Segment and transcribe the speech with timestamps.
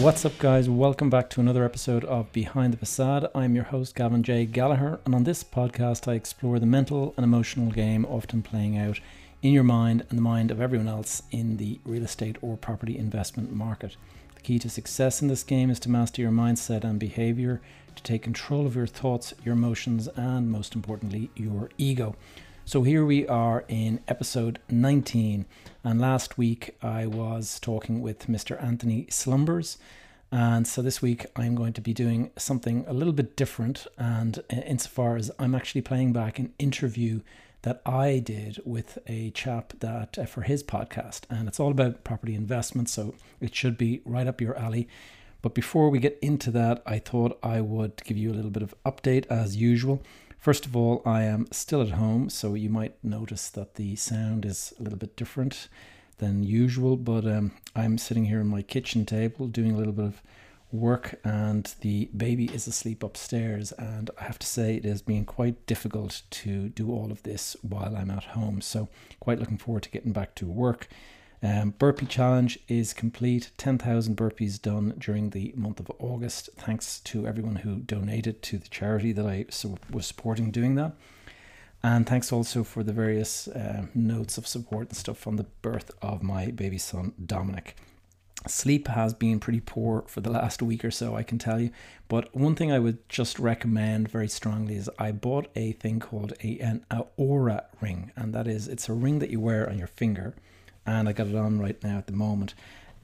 [0.00, 0.66] What's up, guys?
[0.66, 3.28] Welcome back to another episode of Behind the Facade.
[3.34, 4.46] I'm your host, Gavin J.
[4.46, 8.98] Gallagher, and on this podcast, I explore the mental and emotional game often playing out
[9.42, 12.96] in your mind and the mind of everyone else in the real estate or property
[12.96, 13.98] investment market.
[14.36, 17.60] The key to success in this game is to master your mindset and behavior,
[17.94, 22.16] to take control of your thoughts, your emotions, and most importantly, your ego.
[22.70, 25.44] So here we are in episode 19.
[25.82, 28.62] And last week I was talking with Mr.
[28.62, 29.76] Antony Slumbers.
[30.30, 33.88] And so this week I'm going to be doing something a little bit different.
[33.98, 37.22] And insofar as I'm actually playing back an interview
[37.62, 41.22] that I did with a chap that uh, for his podcast.
[41.28, 42.88] And it's all about property investment.
[42.88, 44.86] So it should be right up your alley.
[45.42, 48.62] But before we get into that, I thought I would give you a little bit
[48.62, 50.04] of update as usual.
[50.40, 54.46] First of all, I am still at home, so you might notice that the sound
[54.46, 55.68] is a little bit different
[56.16, 60.06] than usual, but um, I'm sitting here on my kitchen table doing a little bit
[60.06, 60.22] of
[60.72, 63.72] work, and the baby is asleep upstairs.
[63.72, 67.54] And I have to say, it has been quite difficult to do all of this
[67.60, 68.62] while I'm at home.
[68.62, 68.88] So,
[69.20, 70.88] quite looking forward to getting back to work.
[71.42, 73.50] Um, burpee challenge is complete.
[73.56, 76.50] 10,000 burpees done during the month of August.
[76.56, 79.46] Thanks to everyone who donated to the charity that I
[79.90, 80.92] was supporting doing that.
[81.82, 85.90] And thanks also for the various uh, notes of support and stuff on the birth
[86.02, 87.74] of my baby son, Dominic.
[88.46, 91.70] Sleep has been pretty poor for the last week or so, I can tell you.
[92.08, 96.34] But one thing I would just recommend very strongly is I bought a thing called
[96.42, 96.84] a, an
[97.18, 98.12] Oura ring.
[98.14, 100.34] And that is, it's a ring that you wear on your finger
[100.86, 102.54] and I got it on right now at the moment.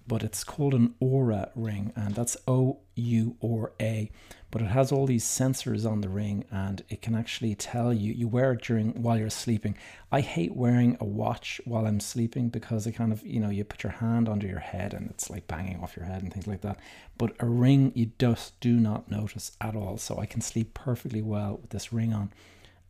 [0.08, 4.10] But it's called an Oura ring, and that's O U or A.
[4.52, 8.12] But it has all these sensors on the ring, and it can actually tell you.
[8.12, 9.76] You wear it during while you're sleeping.
[10.12, 13.64] I hate wearing a watch while I'm sleeping because it kind of you know you
[13.64, 16.46] put your hand under your head and it's like banging off your head and things
[16.46, 16.78] like that.
[17.18, 19.98] But a ring you just do not notice at all.
[19.98, 22.32] So I can sleep perfectly well with this ring on,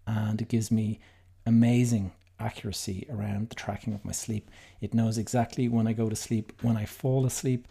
[0.06, 1.00] and it gives me
[1.46, 4.50] amazing accuracy around the tracking of my sleep.
[4.80, 7.66] It knows exactly when I go to sleep, when I fall asleep,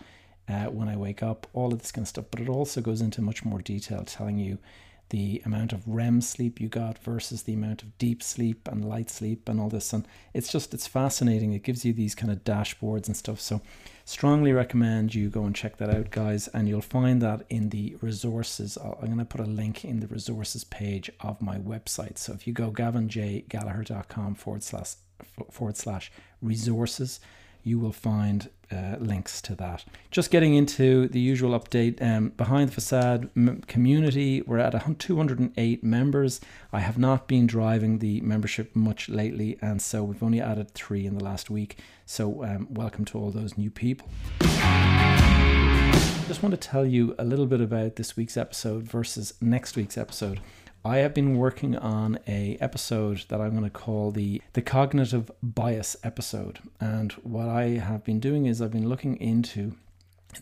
[0.48, 2.26] uh, when I wake up, all of this kind of stuff.
[2.32, 4.58] But it also goes into much more detail, telling you
[5.10, 9.10] the amount of REM sleep you got versus the amount of deep sleep and light
[9.10, 9.94] sleep and all this.
[9.94, 11.54] And it's just, it's fascinating.
[11.54, 13.40] It gives you these kind of dashboards and stuff.
[13.40, 13.62] So,
[14.04, 16.48] strongly recommend you go and check that out, guys.
[16.50, 18.78] And you'll find that in the resources.
[18.78, 22.18] I'm going to put a link in the resources page of my website.
[22.18, 24.96] So, if you go gavinjgallagher.com forward slash
[25.52, 26.12] forward slash
[26.42, 27.20] resources,
[27.66, 29.84] you will find uh, links to that.
[30.12, 35.84] Just getting into the usual update um, behind the facade m- community, we're at 208
[35.84, 36.40] members.
[36.72, 41.06] I have not been driving the membership much lately, and so we've only added three
[41.06, 41.80] in the last week.
[42.06, 44.08] So, um, welcome to all those new people.
[46.28, 49.98] Just want to tell you a little bit about this week's episode versus next week's
[49.98, 50.40] episode.
[50.86, 55.32] I have been working on a episode that I'm going to call the the cognitive
[55.42, 56.60] bias episode.
[56.80, 59.78] And what I have been doing is I've been looking into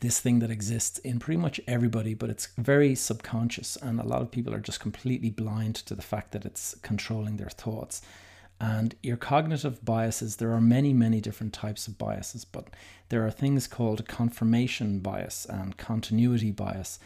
[0.02, 4.22] this thing that exists in pretty much everybody, but it's very subconscious, and a lot
[4.22, 8.02] of people are just completely blind to the fact that it's controlling their thoughts.
[8.60, 12.68] And your cognitive biases, there are many, many different types of biases, but
[13.08, 17.00] there are things called confirmation bias and continuity bias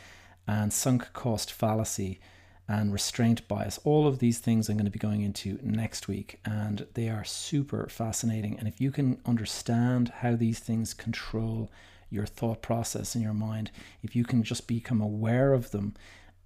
[0.47, 2.19] and sunk cost fallacy
[2.67, 3.79] and restraint bias.
[3.83, 7.23] All of these things I'm going to be going into next week, and they are
[7.23, 8.57] super fascinating.
[8.59, 11.71] And if you can understand how these things control
[12.09, 13.71] your thought process in your mind,
[14.03, 15.95] if you can just become aware of them,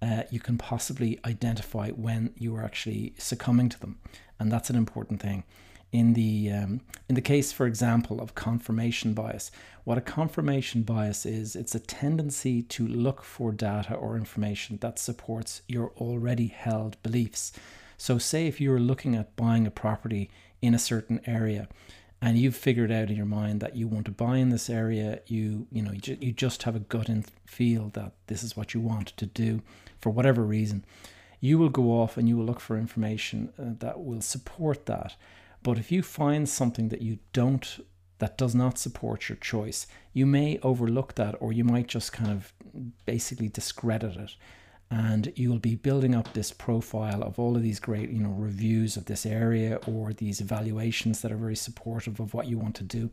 [0.00, 3.98] uh, you can possibly identify when you are actually succumbing to them.
[4.38, 5.44] And that's an important thing
[5.92, 9.50] in the um, in the case, for example, of confirmation bias.
[9.84, 14.98] What a confirmation bias is, it's a tendency to look for data or information that
[14.98, 17.52] supports your already held beliefs.
[17.98, 20.30] So, say if you're looking at buying a property
[20.62, 21.68] in a certain area,
[22.22, 25.20] and you've figured out in your mind that you want to buy in this area,
[25.26, 28.72] you you know you, you just have a gut and feel that this is what
[28.72, 29.60] you want to do
[30.00, 30.86] for whatever reason.
[31.40, 35.16] You will go off and you will look for information uh, that will support that
[35.62, 37.84] but if you find something that you don't,
[38.18, 42.30] that does not support your choice, you may overlook that or you might just kind
[42.30, 42.52] of
[43.06, 44.36] basically discredit it.
[44.90, 48.96] And you'll be building up this profile of all of these great, you know, reviews
[48.96, 52.84] of this area or these evaluations that are very supportive of what you want to
[52.84, 53.10] do.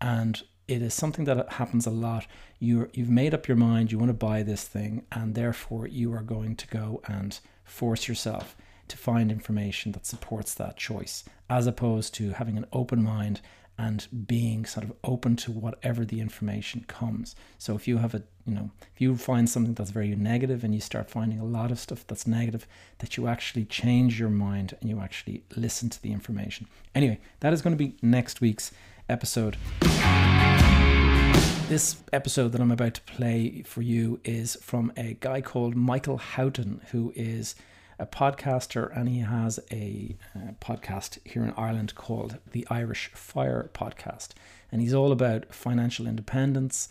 [0.00, 2.26] And it is something that happens a lot.
[2.58, 6.12] you you've made up your mind, you want to buy this thing, and therefore you
[6.12, 8.56] are going to go and force yourself
[8.88, 13.40] to find information that supports that choice, as opposed to having an open mind
[13.78, 17.36] and being sort of open to whatever the information comes.
[17.58, 20.72] So if you have a you know, if you find something that's very negative and
[20.72, 22.66] you start finding a lot of stuff that's negative,
[22.98, 26.68] that you actually change your mind and you actually listen to the information.
[26.94, 28.70] Anyway, that is going to be next week's
[29.08, 29.56] episode.
[31.68, 36.18] This episode that I'm about to play for you is from a guy called Michael
[36.18, 37.56] Houghton, who is
[37.98, 43.70] a podcaster and he has a uh, podcast here in Ireland called the Irish Fire
[43.72, 44.30] Podcast.
[44.70, 46.88] And he's all about financial independence.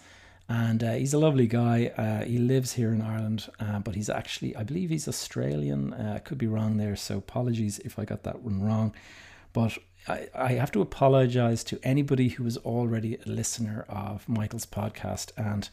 [0.47, 1.91] And uh, he's a lovely guy.
[1.97, 5.93] Uh, he lives here in Ireland, uh, but he's actually, I believe he's Australian.
[5.93, 8.93] Uh, I could be wrong there, so apologies if I got that one wrong.
[9.53, 14.67] But I, I have to apologize to anybody who is already a listener of Michael's
[14.67, 15.67] podcast and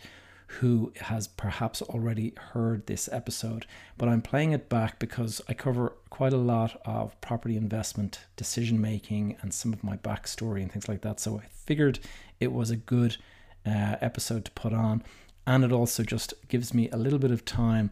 [0.60, 3.66] who has perhaps already heard this episode,
[3.96, 8.80] but I'm playing it back because I cover quite a lot of property investment decision
[8.80, 11.20] making and some of my backstory and things like that.
[11.20, 12.00] So I figured
[12.38, 13.16] it was a good
[13.64, 15.02] uh, episode to put on,
[15.46, 17.90] and it also just gives me a little bit of time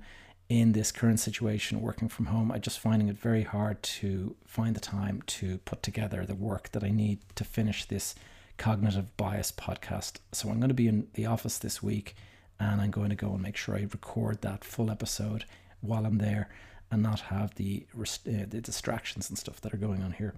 [0.51, 4.75] in this current situation working from home, I just finding it very hard to find
[4.75, 8.17] the time to put together the work that I need to finish this
[8.59, 10.15] cognitive bias podcast.
[10.33, 12.17] So I'm going to be in the office this week
[12.61, 15.47] and I'm going to go and make sure I record that full episode
[15.81, 16.51] while I'm there
[16.91, 20.35] and not have the uh, the distractions and stuff that are going on here.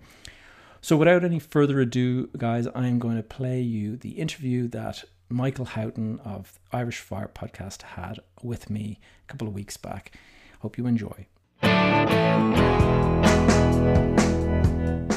[0.80, 5.64] So without any further ado, guys, I'm going to play you the interview that Michael
[5.64, 10.12] Houghton of Irish Fire Podcast had with me a couple of weeks back.
[10.60, 11.26] Hope you enjoy.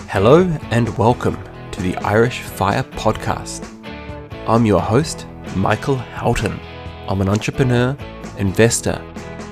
[0.08, 1.38] Hello and welcome
[1.72, 3.68] to the Irish Fire Podcast.
[4.48, 6.60] I'm your host, Michael Houghton.
[7.07, 7.96] I'm an entrepreneur,
[8.40, 9.00] investor,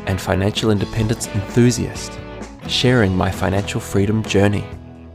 [0.08, 2.20] and financial independence enthusiast,
[2.68, 4.66] sharing my financial freedom journey.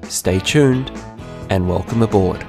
[0.04, 0.92] Stay tuned
[1.50, 2.46] and welcome aboard.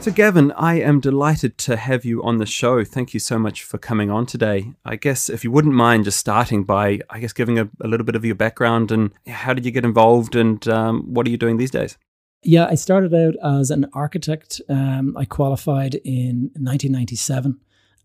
[0.00, 2.84] So, Gavin, I am delighted to have you on the show.
[2.84, 4.72] Thank you so much for coming on today.
[4.84, 8.06] I guess if you wouldn't mind just starting by, I guess, giving a, a little
[8.06, 11.36] bit of your background and how did you get involved and um, what are you
[11.36, 11.98] doing these days?
[12.42, 14.60] Yeah, I started out as an architect.
[14.68, 17.58] Um, I qualified in 1997,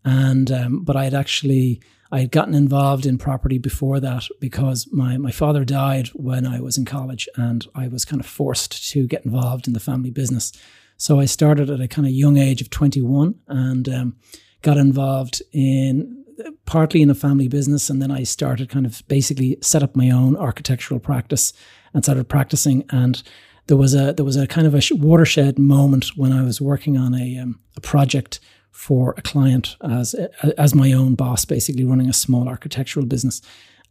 [0.04, 1.80] and um, but I had actually
[2.10, 6.60] I had gotten involved in property before that because my my father died when I
[6.60, 10.10] was in college, and I was kind of forced to get involved in the family
[10.10, 10.52] business.
[10.96, 14.16] So I started at a kind of young age of 21 and um,
[14.62, 16.24] got involved in
[16.64, 17.90] partly in a family business.
[17.90, 21.52] And then I started kind of basically set up my own architectural practice
[21.92, 22.84] and started practicing.
[22.90, 23.22] And
[23.72, 26.98] there was a there was a kind of a watershed moment when I was working
[26.98, 28.38] on a um, a project
[28.70, 30.14] for a client as
[30.58, 33.40] as my own boss, basically running a small architectural business.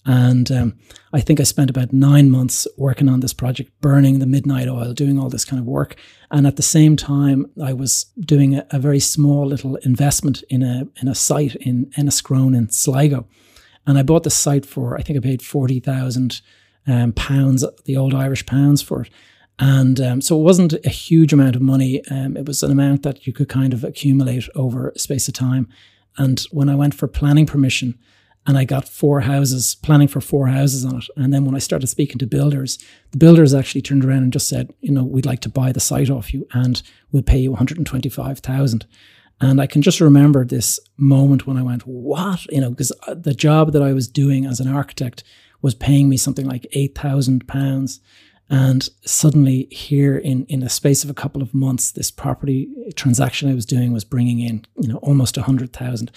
[0.06, 0.78] And um,
[1.14, 4.94] I think I spent about nine months working on this project, burning the midnight oil,
[4.94, 5.96] doing all this kind of work.
[6.30, 10.62] And at the same time, I was doing a, a very small little investment in
[10.62, 13.26] a in a site in Enniscrone in Sligo.
[13.88, 16.42] And I bought the site for I think I paid forty thousand
[16.86, 19.10] um, pounds, the old Irish pounds for it.
[19.60, 22.02] And um, so it wasn't a huge amount of money.
[22.10, 25.34] Um, it was an amount that you could kind of accumulate over a space of
[25.34, 25.70] time.
[26.18, 27.98] And when I went for planning permission,
[28.48, 31.06] and I got four houses, planning for four houses on it.
[31.16, 32.80] And then when I started speaking to builders,
[33.12, 35.80] the builders actually turned around and just said, you know, we'd like to buy the
[35.80, 36.82] site off you and
[37.12, 38.86] we'll pay you 125,000.
[39.42, 42.46] And I can just remember this moment when I went, what?
[42.52, 45.24] You know, because uh, the job that I was doing as an architect
[45.62, 48.00] was paying me something like 8,000 pounds.
[48.52, 53.50] And suddenly, here in, in the space of a couple of months, this property transaction
[53.50, 56.12] I was doing was bringing in, you know, almost a hundred thousand.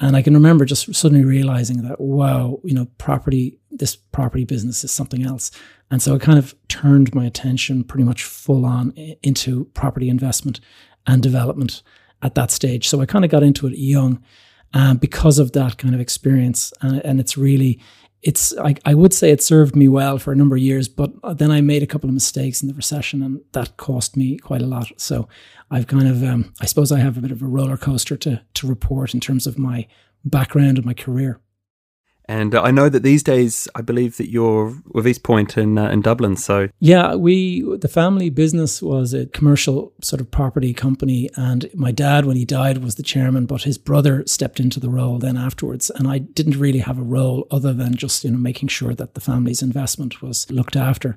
[0.00, 4.82] And I can remember just suddenly realizing that, wow, you know, property, this property business
[4.82, 5.52] is something else.
[5.92, 8.90] And so I kind of turned my attention pretty much full on
[9.22, 10.58] into property investment
[11.06, 11.82] and development
[12.20, 12.88] at that stage.
[12.88, 14.20] So I kind of got into it young
[14.74, 16.72] um, because of that kind of experience.
[16.80, 17.80] And, and it's really,
[18.22, 21.12] it's I, I would say it served me well for a number of years, but
[21.38, 24.62] then I made a couple of mistakes in the recession, and that cost me quite
[24.62, 24.92] a lot.
[24.96, 25.28] So
[25.70, 28.42] I've kind of um, I suppose I have a bit of a roller coaster to
[28.54, 29.86] to report in terms of my
[30.24, 31.40] background and my career.
[32.30, 35.76] And uh, I know that these days, I believe that you're with East Point in
[35.76, 36.36] uh, in Dublin.
[36.36, 41.90] So yeah, we the family business was a commercial sort of property company, and my
[41.90, 45.36] dad, when he died, was the chairman, but his brother stepped into the role then
[45.36, 48.94] afterwards, and I didn't really have a role other than just you know making sure
[48.94, 51.16] that the family's investment was looked after,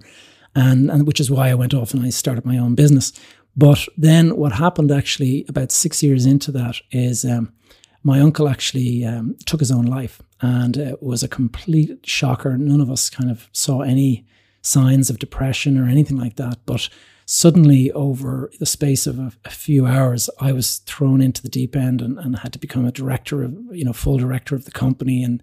[0.55, 3.13] and and which is why I went off and I started my own business.
[3.55, 7.23] But then what happened actually about six years into that is.
[7.23, 7.53] Um,
[8.03, 12.57] my uncle actually um, took his own life, and it was a complete shocker.
[12.57, 14.25] None of us kind of saw any
[14.61, 16.59] signs of depression or anything like that.
[16.65, 16.89] But
[17.25, 21.75] suddenly over the space of a, a, few hours i was thrown into the deep
[21.75, 24.71] end and, and had to become a director of you know full director of the
[24.71, 25.41] company and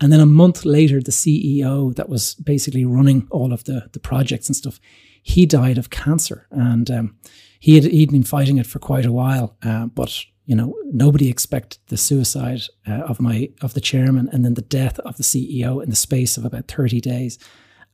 [0.00, 3.98] and then a month later the ceo that was basically running all of the the
[3.98, 4.78] projects and stuff
[5.22, 7.16] he died of cancer and um,
[7.58, 11.28] he had he'd been fighting it for quite a while uh, but you know nobody
[11.28, 15.22] expected the suicide uh, of my of the chairman and then the death of the
[15.22, 17.38] ceo in the space of about 30 days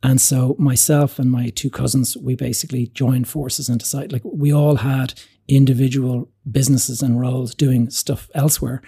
[0.03, 4.53] and so myself and my two cousins, we basically joined forces and decided like we
[4.53, 5.15] all had
[5.49, 8.81] individual businesses and roles doing stuff elsewhere.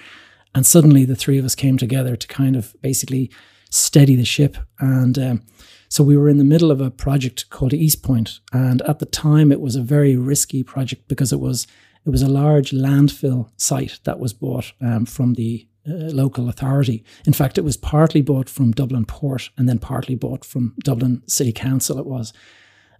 [0.55, 3.31] And suddenly the three of us came together to kind of basically
[3.71, 4.57] steady the ship.
[4.79, 5.43] And um,
[5.89, 8.39] so we were in the middle of a project called East Point.
[8.53, 11.67] And at the time it was a very risky project because it was
[12.07, 17.05] it was a large landfill site that was bought um, from the uh, local authority.
[17.27, 21.23] In fact, it was partly bought from Dublin Port and then partly bought from Dublin
[21.27, 21.99] City Council.
[21.99, 22.33] It was,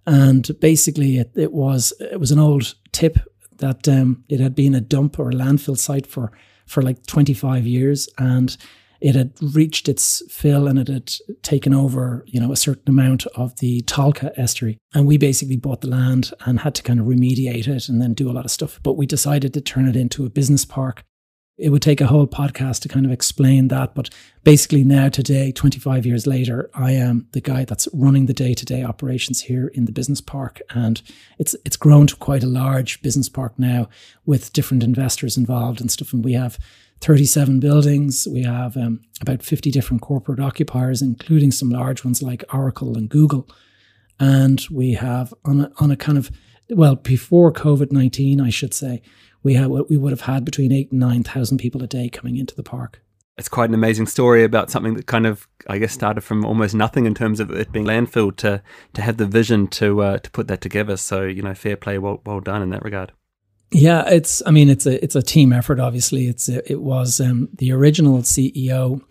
[0.05, 3.19] and basically, it, it was it was an old tip
[3.57, 6.31] that um, it had been a dump or a landfill site for
[6.65, 8.57] for like twenty five years, and
[9.01, 13.25] it had reached its fill and it had taken over, you know, a certain amount
[13.27, 14.77] of the Tolka estuary.
[14.93, 18.13] And we basically bought the land and had to kind of remediate it and then
[18.13, 18.79] do a lot of stuff.
[18.83, 21.03] But we decided to turn it into a business park
[21.57, 23.93] it would take a whole podcast to kind of explain that.
[23.93, 24.09] But
[24.43, 28.65] basically, now, today, 25 years later, I am the guy that's running the day to
[28.65, 30.61] day operations here in the business park.
[30.71, 31.01] And
[31.37, 33.89] it's, it's grown to quite a large business park now
[34.25, 36.13] with different investors involved and stuff.
[36.13, 36.57] And we have
[37.01, 38.27] 37 buildings.
[38.31, 43.09] We have um, about 50 different corporate occupiers, including some large ones like Oracle and
[43.09, 43.47] Google.
[44.19, 46.31] And we have on a, on a kind of,
[46.69, 49.01] well, before COVID 19, I should say,
[49.43, 52.37] we had we would have had between eight and nine thousand people a day coming
[52.37, 53.01] into the park.
[53.37, 56.75] It's quite an amazing story about something that kind of, I guess, started from almost
[56.75, 58.61] nothing in terms of it being landfill to
[58.93, 60.97] to have the vision to uh, to put that together.
[60.97, 63.13] So you know, fair play, well well done in that regard.
[63.71, 64.43] Yeah, it's.
[64.45, 65.79] I mean, it's a it's a team effort.
[65.79, 69.01] Obviously, it's a, it was um, the original CEO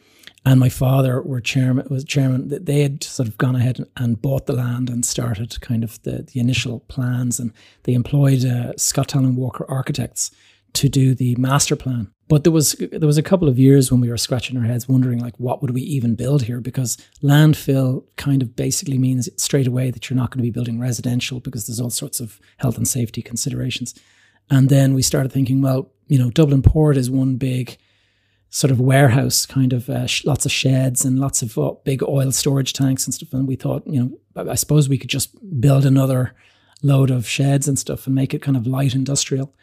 [0.44, 4.22] and my father were chairman was chairman that they had sort of gone ahead and
[4.22, 8.72] bought the land and started kind of the, the initial plans and they employed uh,
[8.76, 10.30] Scott Tallon Walker architects
[10.72, 12.10] to do the master plan.
[12.28, 14.88] But there was there was a couple of years when we were scratching our heads
[14.88, 16.60] wondering like what would we even build here?
[16.60, 20.78] Because landfill kind of basically means straight away that you're not going to be building
[20.78, 23.94] residential because there's all sorts of health and safety considerations.
[24.48, 27.76] And then we started thinking well you know Dublin Port is one big
[28.50, 32.02] sort of warehouse kind of uh, sh- lots of sheds and lots of uh, big
[32.02, 33.32] oil storage tanks and stuff.
[33.32, 34.00] And we thought, you
[34.34, 35.30] know, I suppose we could just
[35.60, 36.34] build another
[36.82, 39.54] load of sheds and stuff and make it kind of light industrial.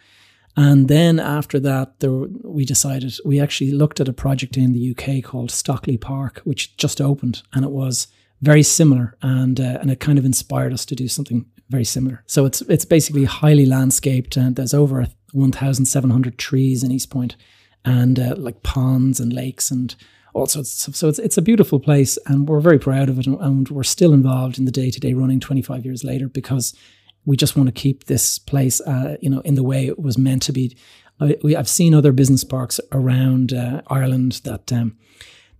[0.56, 4.92] And then after that, there, we decided we actually looked at a project in the
[4.92, 8.08] UK called Stockley Park, which just opened, and it was
[8.42, 12.24] very similar, and uh, and it kind of inspired us to do something very similar.
[12.26, 17.36] So it's it's basically highly landscaped, and there's over 1,700 trees in East Point
[17.88, 19.96] and uh, like ponds and lakes and
[20.34, 20.96] all sorts of stuff.
[20.96, 23.28] So it's, it's a beautiful place and we're very proud of it.
[23.28, 26.76] And we're still involved in the day to day running 25 years later because
[27.26, 30.18] we just want to keep this place, uh, you know, in the way it was
[30.18, 30.78] meant to be.
[31.22, 34.98] I, I've seen other business parks around uh, Ireland that um,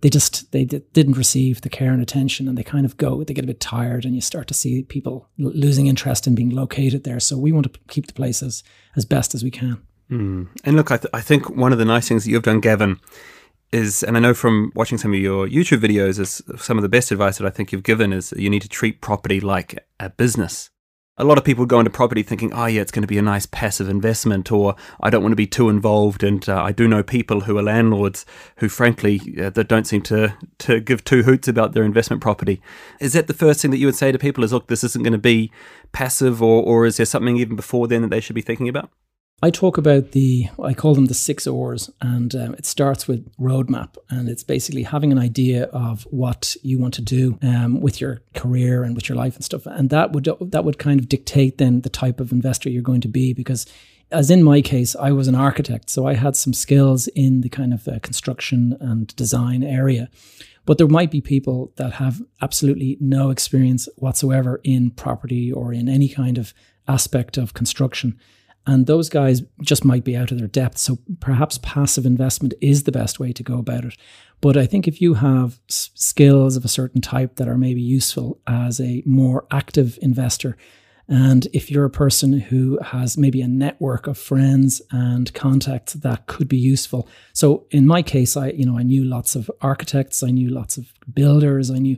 [0.02, 3.24] they just they d- didn't receive the care and attention, and they kind of go.
[3.24, 6.36] They get a bit tired, and you start to see people l- losing interest in
[6.36, 7.20] being located there.
[7.20, 8.62] So we want to keep the place as,
[8.96, 9.82] as best as we can.
[10.10, 10.48] Mm.
[10.64, 13.00] And look, I, th- I think one of the nice things that you've done, Gavin,
[13.72, 16.88] is, and I know from watching some of your YouTube videos, is some of the
[16.88, 20.08] best advice that I think you've given is you need to treat property like a
[20.08, 20.70] business.
[21.20, 23.22] A lot of people go into property thinking, oh, yeah, it's going to be a
[23.22, 26.22] nice passive investment, or I don't want to be too involved.
[26.22, 28.24] And uh, I do know people who are landlords
[28.58, 32.62] who, frankly, uh, that don't seem to, to give two hoots about their investment property.
[33.00, 35.02] Is that the first thing that you would say to people is, look, this isn't
[35.02, 35.50] going to be
[35.90, 38.88] passive, or, or is there something even before then that they should be thinking about?
[39.40, 43.30] I talk about the, I call them the six O's, and um, it starts with
[43.36, 43.96] roadmap.
[44.10, 48.20] And it's basically having an idea of what you want to do um, with your
[48.34, 49.64] career and with your life and stuff.
[49.66, 53.00] And that would, that would kind of dictate then the type of investor you're going
[53.02, 53.32] to be.
[53.32, 53.64] Because,
[54.10, 57.48] as in my case, I was an architect, so I had some skills in the
[57.48, 60.10] kind of uh, construction and design area.
[60.66, 65.88] But there might be people that have absolutely no experience whatsoever in property or in
[65.88, 66.52] any kind of
[66.88, 68.18] aspect of construction
[68.68, 70.76] and those guys just might be out of their depth.
[70.76, 73.96] So perhaps passive investment is the best way to go about it.
[74.42, 77.80] But I think if you have s- skills of a certain type that are maybe
[77.80, 80.54] useful as a more active investor,
[81.08, 86.26] and if you're a person who has maybe a network of friends and contacts that
[86.26, 87.08] could be useful.
[87.32, 90.76] So in my case, I, you know, I knew lots of architects, I knew lots
[90.76, 91.96] of builders, I knew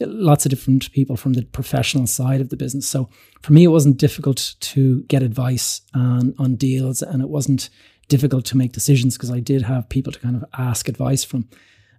[0.00, 2.86] lots of different people from the professional side of the business.
[2.86, 3.08] So
[3.42, 7.70] for me, it wasn't difficult to get advice on, on deals and it wasn't
[8.08, 11.48] difficult to make decisions because I did have people to kind of ask advice from.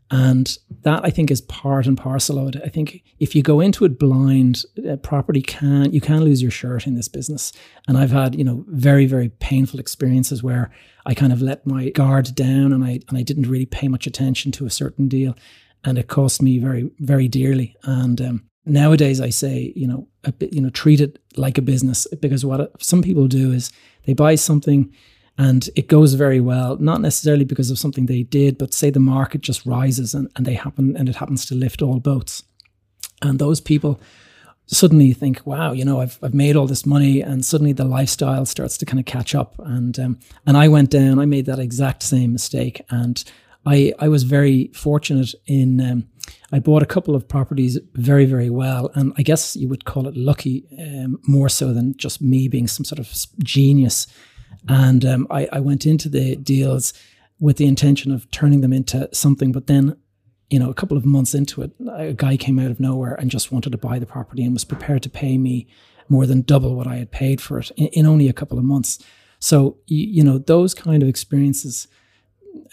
[0.10, 2.62] And that I think is part and parcel of it.
[2.64, 6.50] I think if you go into it blind, uh, property can you can lose your
[6.50, 7.52] shirt in this business.
[7.90, 10.72] And I've had you know very very painful experiences where
[11.06, 14.08] I kind of let my guard down and I and I didn't really pay much
[14.08, 15.36] attention to a certain deal,
[15.84, 17.76] and it cost me very very dearly.
[17.84, 21.62] And um, nowadays I say you know a bit, you know treat it like a
[21.62, 23.72] business because what some people do is
[24.06, 24.94] they buy something
[25.38, 29.00] and it goes very well, not necessarily because of something they did, but say the
[29.00, 32.44] market just rises and, and they happen and it happens to lift all boats.
[33.22, 34.00] And those people
[34.66, 38.46] suddenly think, wow, you know, I've, I've made all this money and suddenly the lifestyle
[38.46, 39.56] starts to kind of catch up.
[39.60, 42.82] And, um, and I went down, I made that exact same mistake.
[42.90, 43.24] And
[43.68, 46.08] I, I was very fortunate in, um,
[46.52, 48.90] I bought a couple of properties very, very well.
[48.96, 52.68] And I guess you would call it lucky um, more so than just me being
[52.68, 54.08] some sort of genius
[54.68, 56.94] and um, I, I went into the deals
[57.40, 59.98] with the intention of turning them into something, but then
[60.50, 63.30] you know, a couple of months into it, a guy came out of nowhere and
[63.30, 65.68] just wanted to buy the property and was prepared to pay me
[66.08, 68.64] more than double what I had paid for it in, in only a couple of
[68.64, 68.98] months.
[69.40, 71.90] So, you, you know, those kind of experiences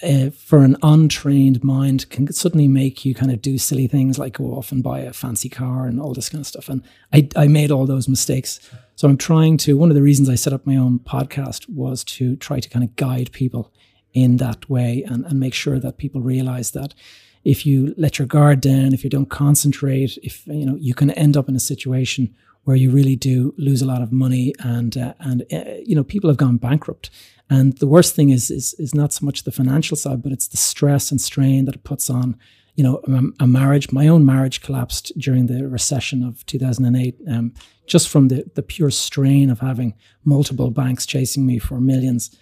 [0.02, 4.34] uh, for an untrained mind can suddenly make you kind of do silly things like
[4.34, 6.68] go off and buy a fancy car and all this kind of stuff.
[6.68, 8.60] And I, I made all those mistakes
[8.96, 12.04] so I'm trying to, one of the reasons I set up my own podcast was
[12.04, 13.72] to try to kind of guide people
[14.12, 16.94] in that way and, and make sure that people realize that
[17.42, 21.10] if you let your guard down, if you don't concentrate, if, you know, you can
[21.10, 24.96] end up in a situation where you really do lose a lot of money and,
[24.96, 27.10] uh, and, uh, you know, people have gone bankrupt.
[27.50, 30.48] And the worst thing is, is, is not so much the financial side, but it's
[30.48, 32.38] the stress and strain that it puts on
[32.76, 37.54] you know, a, a, marriage, my own marriage collapsed during the recession of 2008, um,
[37.86, 42.36] just from the, the pure strain of having multiple banks chasing me for millions.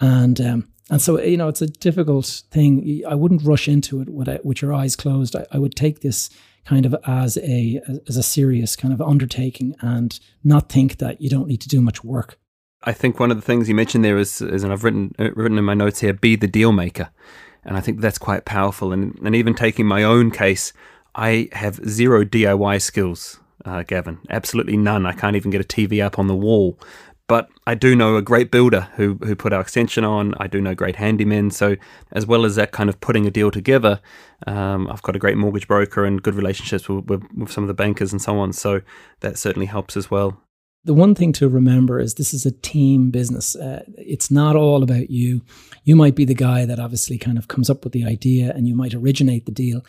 [0.00, 3.02] And, um, and so, you know, it's a difficult thing.
[3.06, 5.36] I wouldn't rush into it with, with your eyes closed.
[5.36, 6.30] I, I would take this
[6.64, 11.28] kind of as a, as a serious kind of undertaking and not think that you
[11.28, 12.38] don't need to do much work.
[12.84, 15.30] I think one of the things you mentioned there is, is and I've written, uh,
[15.34, 17.10] written in my notes here, be the deal maker.
[17.64, 18.92] And I think that's quite powerful.
[18.92, 20.72] And, and even taking my own case,
[21.14, 24.18] I have zero DIY skills, uh, Gavin.
[24.28, 25.06] Absolutely none.
[25.06, 26.78] I can't even get a TV up on the wall.
[27.26, 30.34] But I do know a great builder who, who put our extension on.
[30.38, 31.52] I do know great handymen.
[31.52, 31.76] So,
[32.12, 34.00] as well as that kind of putting a deal together,
[34.46, 37.68] um, I've got a great mortgage broker and good relationships with, with, with some of
[37.68, 38.52] the bankers and so on.
[38.52, 38.82] So,
[39.20, 40.44] that certainly helps as well
[40.84, 43.56] the one thing to remember is this is a team business.
[43.56, 45.42] Uh, it's not all about you.
[45.84, 48.68] You might be the guy that obviously kind of comes up with the idea and
[48.68, 49.82] you might originate the deal.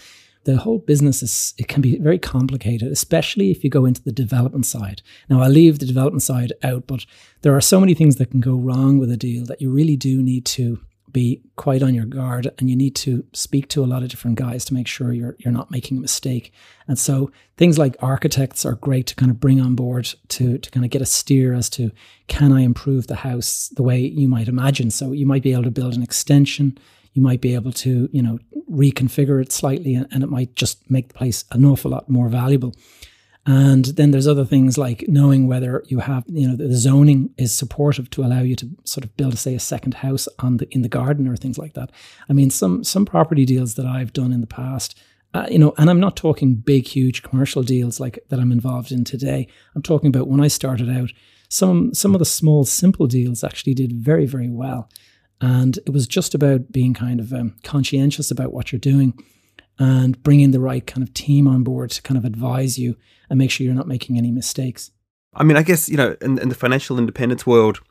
[0.46, 4.12] The whole business is, it can be very complicated, especially if you go into the
[4.12, 5.02] development side.
[5.30, 7.06] Now, I'll leave the development side out, but
[7.42, 9.98] there are so many things that can go wrong with a deal that you really
[9.98, 10.80] do need to
[11.16, 14.38] be quite on your guard and you need to speak to a lot of different
[14.38, 16.52] guys to make sure you're you're not making a mistake.
[16.90, 20.72] And so things like architects are great to kind of bring on board to to
[20.72, 21.92] kind of get a steer as to
[22.28, 24.92] can I improve the house the way you might imagine.
[24.92, 26.78] So you might be able to build an extension,
[27.16, 28.38] you might be able to, you know,
[28.70, 32.30] reconfigure it slightly and, and it might just make the place an awful lot more
[32.30, 32.76] valuable.
[33.48, 37.56] And then there's other things like knowing whether you have, you know, the zoning is
[37.56, 40.82] supportive to allow you to sort of build, say, a second house on the in
[40.82, 41.92] the garden or things like that.
[42.28, 45.00] I mean, some some property deals that I've done in the past,
[45.36, 48.92] uh, you know, and I'm not talking big, huge commercial deals like that I'm involved
[48.92, 49.48] in today.
[49.76, 51.12] I'm talking about when I started out.
[51.48, 54.90] Some some of the small, simple deals actually did very, very well,
[55.42, 59.14] and it was just about being kind of um, conscientious about what you're doing
[59.78, 62.96] and bringing the right kind of team on board to kind of advise you
[63.30, 64.92] and make sure you're not making any mistakes.
[65.38, 67.82] I mean, I guess, you know, in, in the financial independence world,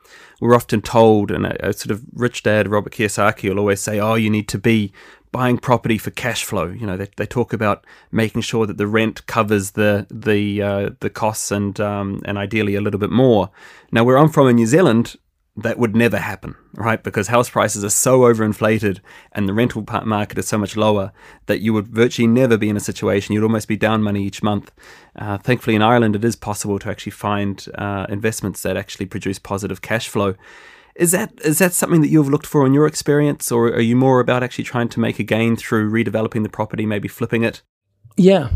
[0.41, 4.01] we're often told, and a, a, sort of rich dad, Robert Kiyosaki, will always say,
[4.01, 4.93] oh, you need to be
[5.31, 6.69] buying property for cash flow.
[6.69, 10.91] You know, they, they talk about making sure that the rent covers the the uh,
[11.01, 13.51] the costs and um, and ideally a little bit more.
[13.93, 15.17] Now, where I'm from in New Zealand,
[15.57, 17.03] that would never happen, right?
[17.03, 18.99] Because house prices are so overinflated
[19.33, 21.13] and the rental market is so much lower
[21.47, 23.35] that you would virtually never be in a situation.
[23.35, 24.73] You'd almost be down money each month.
[25.15, 29.39] Uh, thankfully, in Ireland, it is possible to actually find uh, investments that actually produce
[29.39, 30.35] positive cash flow.
[30.97, 33.97] Is that is that something that you've looked for in your experience, or are you
[33.97, 37.63] more about actually trying to make a gain through redeveloping the property, maybe flipping it?
[38.17, 38.51] Yeah,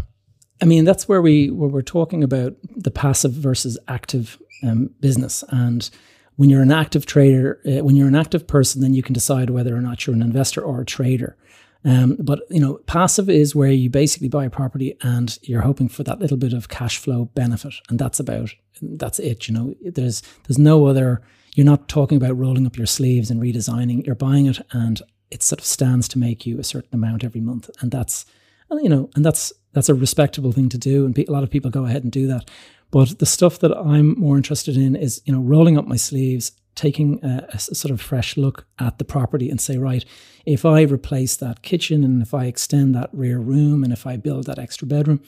[0.62, 5.42] I mean that's where we where we're talking about the passive versus active um, business
[5.48, 5.90] and
[6.38, 9.50] when you're an active trader, uh, when you're an active person, then you can decide
[9.50, 11.36] whether or not you're an investor or a trader.
[11.84, 15.88] Um, but you know, passive is where you basically buy a property and you're hoping
[15.88, 19.48] for that little bit of cash flow benefit, and that's about that's it.
[19.48, 21.22] You know, there's there's no other.
[21.56, 24.06] You're not talking about rolling up your sleeves and redesigning.
[24.06, 27.40] You're buying it, and it sort of stands to make you a certain amount every
[27.40, 28.26] month, and that's
[28.72, 31.70] you know, and that's that's a respectable thing to do, and a lot of people
[31.70, 32.50] go ahead and do that.
[32.90, 36.52] But the stuff that I'm more interested in is you know rolling up my sleeves
[36.74, 40.04] taking a, a, sort of fresh look at the property and say, right,
[40.46, 44.16] if I replace that kitchen and if I extend that rear room and if I
[44.16, 45.20] build that extra bedroom,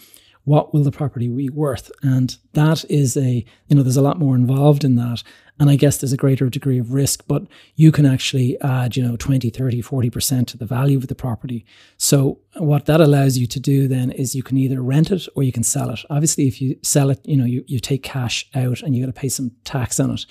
[0.44, 1.90] what will the property be worth?
[2.02, 5.22] And that is a, you know, there's a lot more involved in that.
[5.58, 7.42] And I guess there's a greater degree of risk, but
[7.76, 11.66] you can actually add, you know, 20, 30, 40% to the value of the property.
[11.98, 15.42] So what that allows you to do then is you can either rent it or
[15.42, 16.00] you can sell it.
[16.08, 19.14] Obviously, if you sell it, you know, you, you take cash out and you got
[19.14, 20.24] to pay some tax on it.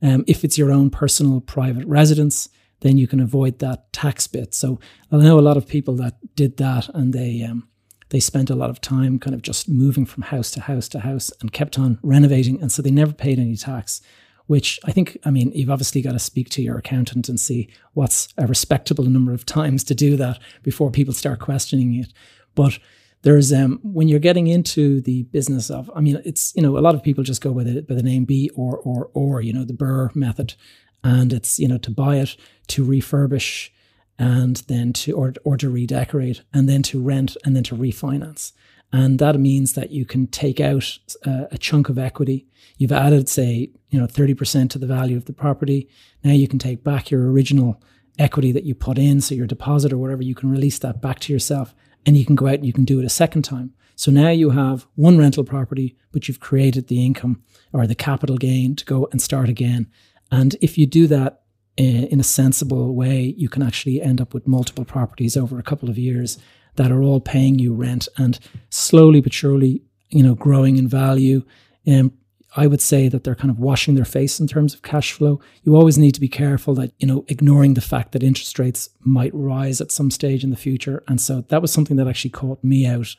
[0.00, 2.48] Um, if it's your own personal private residence,
[2.80, 4.54] then you can avoid that tax bit.
[4.54, 4.78] So
[5.10, 7.68] I know a lot of people that did that and they um,
[8.10, 11.00] they spent a lot of time kind of just moving from house to house to
[11.00, 14.00] house and kept on renovating, and so they never paid any tax.
[14.46, 17.68] Which I think, I mean, you've obviously got to speak to your accountant and see
[17.92, 22.14] what's a respectable number of times to do that before people start questioning it.
[22.54, 22.78] But
[23.22, 26.80] there's um, when you're getting into the business of i mean it's you know a
[26.80, 29.52] lot of people just go with it by the name b or or or you
[29.52, 30.54] know the Burr method
[31.02, 32.36] and it's you know to buy it
[32.68, 33.70] to refurbish
[34.18, 38.52] and then to or, or to redecorate and then to rent and then to refinance
[38.90, 43.28] and that means that you can take out a, a chunk of equity you've added
[43.28, 45.88] say you know 30% to the value of the property
[46.24, 47.80] now you can take back your original
[48.18, 51.20] equity that you put in so your deposit or whatever you can release that back
[51.20, 53.74] to yourself and you can go out and you can do it a second time.
[53.94, 58.36] So now you have one rental property, but you've created the income or the capital
[58.36, 59.88] gain to go and start again.
[60.30, 61.42] And if you do that
[61.78, 65.88] in a sensible way, you can actually end up with multiple properties over a couple
[65.88, 66.38] of years
[66.76, 68.38] that are all paying you rent and
[68.70, 71.42] slowly but surely, you know, growing in value.
[71.86, 72.12] And
[72.56, 75.40] I would say that they're kind of washing their face in terms of cash flow.
[75.62, 78.90] You always need to be careful that, you know, ignoring the fact that interest rates
[79.00, 81.02] might rise at some stage in the future.
[81.06, 83.14] And so that was something that actually caught me out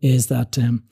[0.00, 0.82] is that um,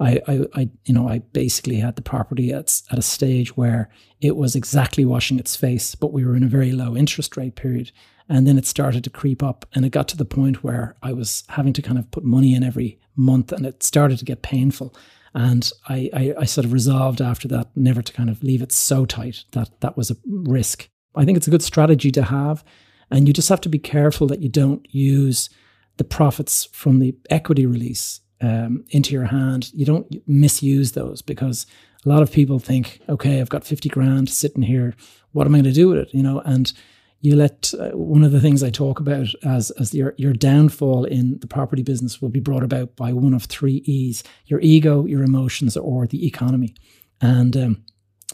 [0.00, 3.88] I, I, I, you know, I basically had the property at, at a stage where
[4.20, 7.54] it was exactly washing its face, but we were in a very low interest rate
[7.54, 7.92] period.
[8.28, 11.12] And then it started to creep up and it got to the point where I
[11.12, 14.42] was having to kind of put money in every month and it started to get
[14.42, 14.94] painful.
[15.34, 18.72] And I, I, I sort of resolved after that never to kind of leave it
[18.72, 20.88] so tight that that was a risk.
[21.14, 22.64] I think it's a good strategy to have.
[23.10, 25.50] And you just have to be careful that you don't use
[25.98, 29.70] the profits from the equity release um, into your hand.
[29.72, 31.66] You don't misuse those because
[32.04, 34.94] a lot of people think, okay, I've got 50 grand sitting here.
[35.30, 36.12] What am I going to do with it?
[36.12, 36.72] You know, and
[37.20, 41.04] you let uh, one of the things I talk about as as your your downfall
[41.04, 45.06] in the property business will be brought about by one of three E's: your ego,
[45.06, 46.74] your emotions, or the economy.
[47.20, 47.84] And um,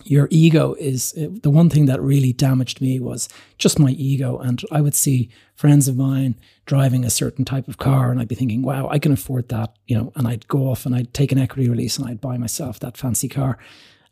[0.05, 4.38] your ego is uh, the one thing that really damaged me was just my ego.
[4.38, 6.37] And I would see friends of mine
[6.68, 9.74] driving a certain type of car, and I'd be thinking, "Wow, I can afford that,"
[9.88, 10.12] you know.
[10.14, 12.96] And I'd go off and I'd take an equity release and I'd buy myself that
[12.96, 13.59] fancy car.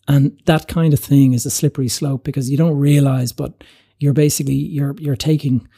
[0.08, 3.62] And that kind of thing is a slippery slope because you don't realize, but
[3.98, 5.68] you're basically you're you're taking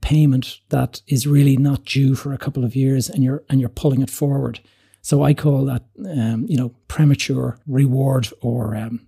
[0.00, 3.68] payment that is really not due for a couple of years and you're and you're
[3.68, 4.60] pulling it forward
[5.02, 9.07] so i call that um, you know premature reward or um,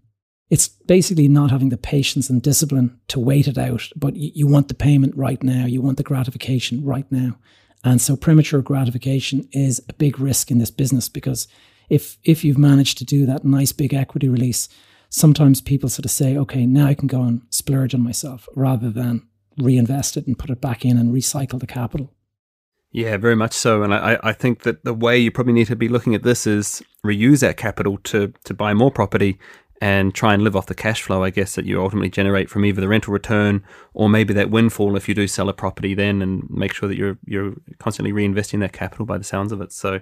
[0.50, 4.46] it's basically not having the patience and discipline to wait it out but you, you
[4.46, 7.36] want the payment right now you want the gratification right now
[7.82, 11.48] and so premature gratification is a big risk in this business because
[11.88, 14.68] if if you've managed to do that nice big equity release
[15.10, 18.90] sometimes people sort of say, okay, now I can go and splurge on myself rather
[18.90, 19.26] than
[19.58, 22.14] reinvest it and put it back in and recycle the capital.
[22.92, 23.82] Yeah, very much so.
[23.82, 26.46] And I, I think that the way you probably need to be looking at this
[26.46, 29.38] is reuse that capital to, to buy more property
[29.80, 32.64] and try and live off the cash flow, I guess, that you ultimately generate from
[32.64, 33.64] either the rental return
[33.94, 36.96] or maybe that windfall if you do sell a property then and make sure that
[36.96, 39.72] you're you're constantly reinvesting that capital by the sounds of it.
[39.72, 40.00] So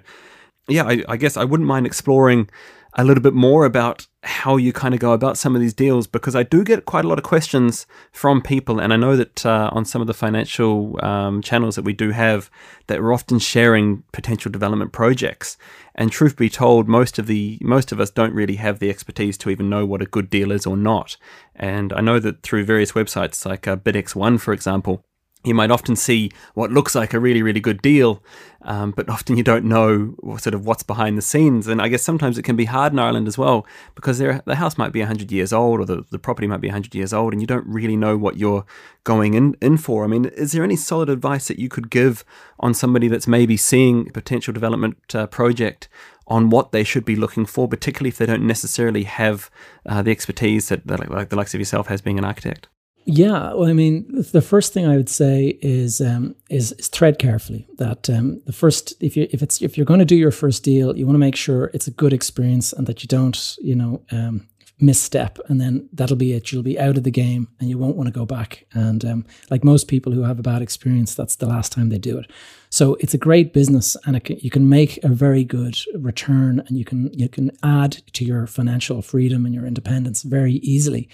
[0.67, 2.49] yeah, I, I guess I wouldn't mind exploring
[2.93, 6.07] a little bit more about how you kind of go about some of these deals
[6.07, 9.45] because I do get quite a lot of questions from people, and I know that
[9.45, 12.49] uh, on some of the financial um, channels that we do have,
[12.87, 15.57] that we're often sharing potential development projects.
[15.95, 19.37] And truth be told, most of the most of us don't really have the expertise
[19.39, 21.17] to even know what a good deal is or not.
[21.55, 25.03] And I know that through various websites like uh, BidX1, for example,
[25.45, 28.21] you might often see what looks like a really, really good deal,
[28.63, 31.65] um, but often you don't know sort of what's behind the scenes.
[31.65, 34.77] And I guess sometimes it can be hard in Ireland as well because the house
[34.77, 37.41] might be 100 years old or the, the property might be 100 years old and
[37.41, 38.65] you don't really know what you're
[39.05, 40.03] going in, in for.
[40.03, 42.25] I mean, is there any solid advice that you could give
[42.59, 45.87] on somebody that's maybe seeing a potential development uh, project
[46.27, 49.49] on what they should be looking for, particularly if they don't necessarily have
[49.85, 52.67] uh, the expertise that, that like the likes of yourself has being an architect?
[53.11, 57.17] Yeah, well, I mean, the first thing I would say is um, is, is tread
[57.17, 57.67] carefully.
[57.79, 60.63] That um, the first, if you if it's if you're going to do your first
[60.63, 63.73] deal, you want to make sure it's a good experience and that you don't, you
[63.73, 64.47] know, um,
[64.79, 66.51] misstep, and then that'll be it.
[66.51, 68.67] You'll be out of the game, and you won't want to go back.
[68.73, 71.97] And um, like most people who have a bad experience, that's the last time they
[71.97, 72.31] do it.
[72.69, 76.77] So it's a great business, and can, you can make a very good return, and
[76.77, 81.09] you can you can add to your financial freedom and your independence very easily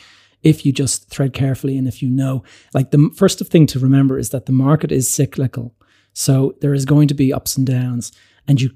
[0.46, 4.18] if you just thread carefully and if you know, like the first thing to remember
[4.18, 5.74] is that the market is cyclical.
[6.14, 8.14] So there is going to be ups and downs,
[8.48, 8.70] and you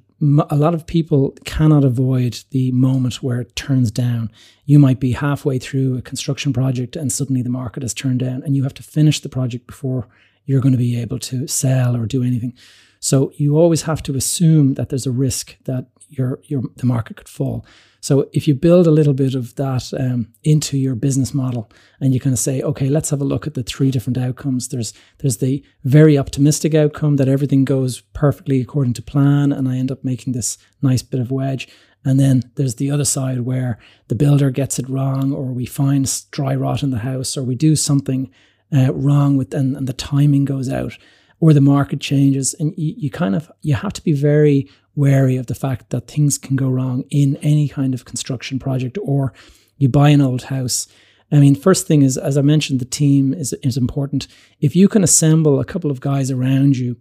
[0.49, 4.29] a lot of people cannot avoid the moment where it turns down.
[4.65, 8.43] You might be halfway through a construction project and suddenly the market has turned down,
[8.43, 10.09] and you have to finish the project before
[10.45, 12.53] you're going to be able to sell or do anything.
[12.99, 17.15] So you always have to assume that there's a risk that your your the market
[17.15, 17.65] could fall.
[18.01, 22.13] So if you build a little bit of that um, into your business model, and
[22.13, 24.69] you kind of say, okay, let's have a look at the three different outcomes.
[24.69, 29.77] There's there's the very optimistic outcome that everything goes perfectly according to plan, and I
[29.77, 31.67] end up making this nice bit of wedge.
[32.05, 36.09] And then there's the other side where the builder gets it wrong, or we find
[36.31, 38.31] dry rot in the house, or we do something
[38.73, 40.97] uh, wrong with, and, and the timing goes out
[41.39, 45.37] or the market changes and you, you, kind of you have to be very wary
[45.37, 49.33] of the fact that things can go wrong in any kind of construction project or
[49.77, 50.87] you buy an old house.
[51.31, 54.27] I mean, first thing is, as I mentioned, the team is, is important.
[54.59, 56.97] If you can assemble a couple of guys around you,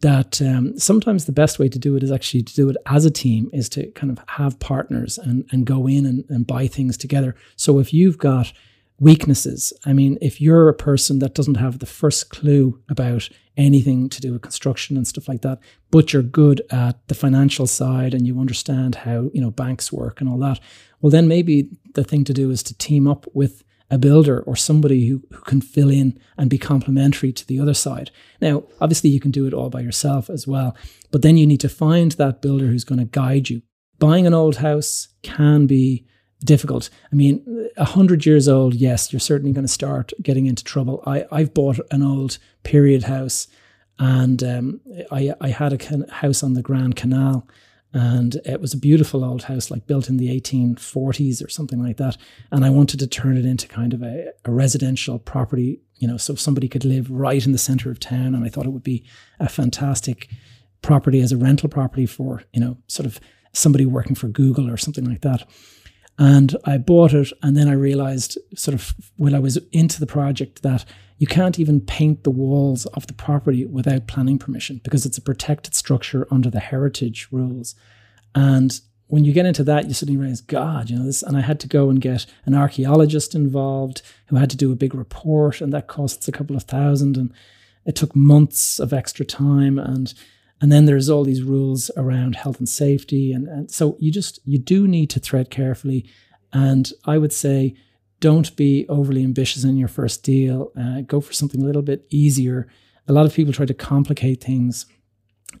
[0.00, 3.04] that um, sometimes the best way to do it is actually to do it as
[3.04, 6.66] a team, is to kind of have partners and, and go in and, and buy
[6.66, 7.34] things together.
[7.56, 8.52] So if you've got
[8.98, 9.72] weaknesses.
[9.84, 14.20] I mean, if you're a person that doesn't have the first clue about anything to
[14.20, 18.26] do with construction and stuff like that, but you're good at the financial side and
[18.26, 20.60] you understand how, you know, banks work and all that,
[21.00, 24.56] well, then maybe the thing to do is to team up with a builder or
[24.56, 28.10] somebody who, who can fill in and be complementary to the other side.
[28.40, 30.76] Now, obviously, you can do it all by yourself as well,
[31.12, 33.62] but then you need to find that builder who's going to guide you.
[33.98, 36.04] Buying an old house can be
[36.44, 36.90] difficult.
[37.12, 41.02] I mean, a hundred years old, yes, you're certainly going to start getting into trouble.
[41.06, 43.48] I I've bought an old period house,
[43.98, 47.46] and um, I I had a can- house on the Grand Canal,
[47.92, 51.96] and it was a beautiful old house, like built in the 1840s or something like
[51.96, 52.16] that.
[52.50, 56.16] And I wanted to turn it into kind of a, a residential property, you know,
[56.16, 58.34] so somebody could live right in the center of town.
[58.34, 59.04] And I thought it would be
[59.40, 60.28] a fantastic
[60.82, 63.18] property as a rental property for you know sort of
[63.52, 65.48] somebody working for Google or something like that.
[66.18, 70.06] And I bought it, and then I realized, sort of, when I was into the
[70.06, 70.84] project, that
[71.18, 75.22] you can't even paint the walls of the property without planning permission because it's a
[75.22, 77.74] protected structure under the heritage rules.
[78.34, 81.22] And when you get into that, you suddenly realize, God, you know this.
[81.22, 84.76] And I had to go and get an archaeologist involved who had to do a
[84.76, 87.16] big report, and that costs a couple of thousand.
[87.16, 87.32] And
[87.84, 89.78] it took months of extra time.
[89.78, 90.12] And
[90.60, 93.32] and then there's all these rules around health and safety.
[93.32, 96.08] And, and so you just, you do need to thread carefully.
[96.52, 97.74] And I would say,
[98.20, 100.72] don't be overly ambitious in your first deal.
[100.78, 102.66] Uh, go for something a little bit easier.
[103.06, 104.86] A lot of people try to complicate things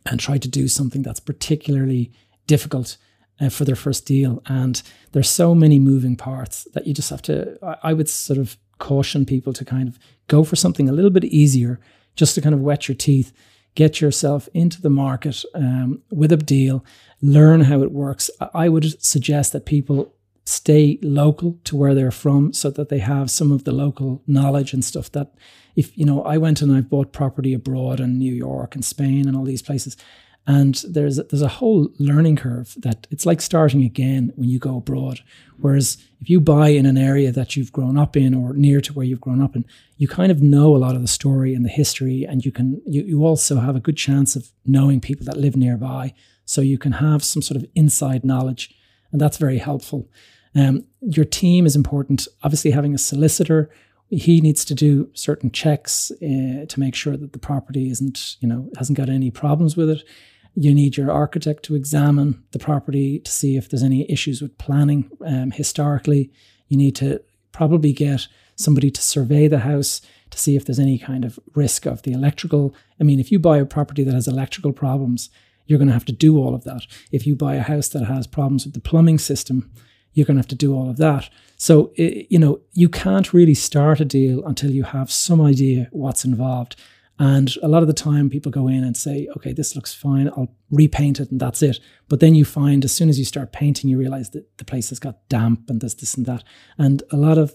[0.06, 2.10] and try to do something that's particularly
[2.46, 2.96] difficult
[3.40, 4.42] uh, for their first deal.
[4.46, 4.82] And
[5.12, 8.56] there's so many moving parts that you just have to, I, I would sort of
[8.78, 11.80] caution people to kind of go for something a little bit easier
[12.14, 13.32] just to kind of wet your teeth
[13.76, 16.84] get yourself into the market um, with a deal,
[17.22, 18.28] learn how it works.
[18.52, 20.12] I would suggest that people
[20.44, 24.72] stay local to where they're from so that they have some of the local knowledge
[24.72, 25.34] and stuff that
[25.74, 29.26] if you know I went and I've bought property abroad in New York and Spain
[29.26, 29.96] and all these places
[30.46, 34.76] and there's there's a whole learning curve that it's like starting again when you go
[34.76, 35.20] abroad.
[35.58, 38.92] Whereas if you buy in an area that you've grown up in or near to
[38.92, 39.64] where you've grown up in,
[39.96, 42.80] you kind of know a lot of the story and the history, and you can
[42.86, 46.14] you, you also have a good chance of knowing people that live nearby.
[46.44, 48.72] So you can have some sort of inside knowledge,
[49.10, 50.08] and that's very helpful.
[50.54, 52.28] Um, your team is important.
[52.44, 53.68] Obviously, having a solicitor
[54.08, 58.48] he needs to do certain checks uh, to make sure that the property isn't, you
[58.48, 60.02] know, hasn't got any problems with it.
[60.58, 64.56] You need your architect to examine the property to see if there's any issues with
[64.56, 66.32] planning um, historically.
[66.68, 70.98] You need to probably get somebody to survey the house to see if there's any
[70.98, 72.74] kind of risk of the electrical.
[72.98, 75.28] I mean, if you buy a property that has electrical problems,
[75.66, 76.82] you're going to have to do all of that.
[77.12, 79.70] If you buy a house that has problems with the plumbing system,
[80.14, 81.28] you're going to have to do all of that.
[81.58, 86.24] So, you know, you can't really start a deal until you have some idea what's
[86.24, 86.76] involved.
[87.18, 90.28] And a lot of the time, people go in and say, okay, this looks fine.
[90.28, 91.80] I'll repaint it and that's it.
[92.08, 94.90] But then you find as soon as you start painting, you realize that the place
[94.90, 96.44] has got damp and there's this and that.
[96.76, 97.54] And a lot of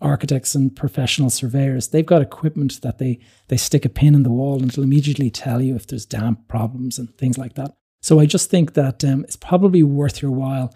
[0.00, 3.18] architects and professional surveyors, they've got equipment that they,
[3.48, 6.46] they stick a pin in the wall and it'll immediately tell you if there's damp
[6.46, 7.74] problems and things like that.
[8.02, 10.72] So I just think that um, it's probably worth your while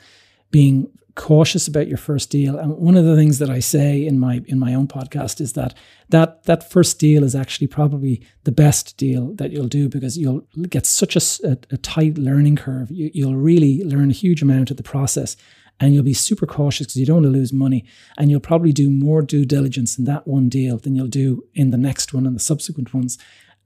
[0.51, 2.59] being cautious about your first deal.
[2.59, 5.53] And one of the things that I say in my in my own podcast is
[5.53, 5.75] that
[6.09, 10.47] that that first deal is actually probably the best deal that you'll do because you'll
[10.69, 12.91] get such a, a, a tight learning curve.
[12.91, 15.37] You, you'll really learn a huge amount of the process.
[15.81, 17.85] And you'll be super cautious because you don't want to lose money.
[18.17, 21.71] And you'll probably do more due diligence in that one deal than you'll do in
[21.71, 23.19] the next one and the subsequent ones.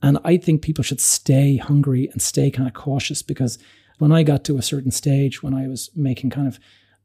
[0.03, 3.59] And I think people should stay hungry and stay kind of cautious because
[3.99, 6.59] when I got to a certain stage, when I was making kind of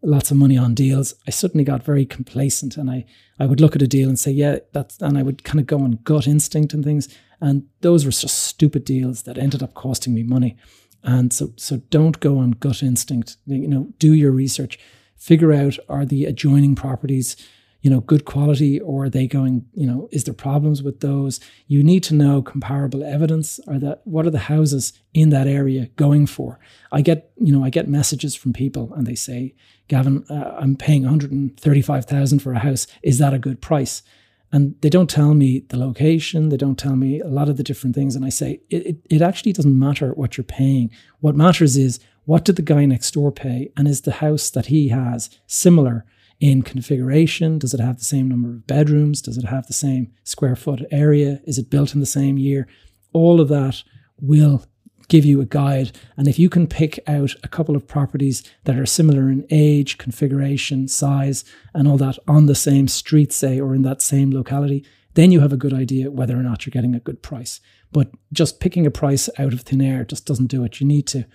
[0.03, 3.05] lots of money on deals, I suddenly got very complacent and I,
[3.39, 5.65] I would look at a deal and say, yeah, that's, and I would kind of
[5.65, 7.07] go on gut instinct and things.
[7.41, 10.57] And those were just stupid deals that ended up costing me money.
[11.03, 13.37] And so, so don't go on gut instinct.
[13.45, 14.79] You know, do your research,
[15.15, 17.35] figure out are the adjoining properties
[17.83, 21.41] you know, good quality or are they going, you know, is there problems with those?
[21.67, 25.87] You need to know comparable evidence or that what are the houses in that area
[25.97, 26.59] going for?
[26.93, 29.53] I get, you know, I get messages from people and they say,
[29.89, 32.87] Gavin, uh, I'm paying 135,000 for a house.
[33.03, 34.01] Is that a good price?
[34.53, 36.47] And they don't tell me the location.
[36.47, 38.15] They don't tell me a lot of the different things.
[38.15, 40.89] And I say, it, it, it actually doesn't matter what you're paying.
[41.19, 43.73] What matters is what did the guy next door pay?
[43.75, 46.05] And is the house that he has similar
[46.39, 47.59] in configuration?
[47.59, 49.21] Does it have the same number of bedrooms?
[49.21, 51.41] Does it have the same square foot area?
[51.45, 52.67] Is it built in the same year?
[53.13, 53.83] All of that
[54.19, 54.65] will
[55.07, 55.91] give you a guide.
[56.17, 59.97] And if you can pick out a couple of properties that are similar in age,
[59.97, 61.43] configuration, size,
[61.73, 65.41] and all that on the same street, say, or in that same locality, then you
[65.41, 67.59] have a good idea whether or not you're getting a good price.
[67.91, 70.79] But just picking a price out of thin air just doesn't do it.
[70.79, 71.25] You need to,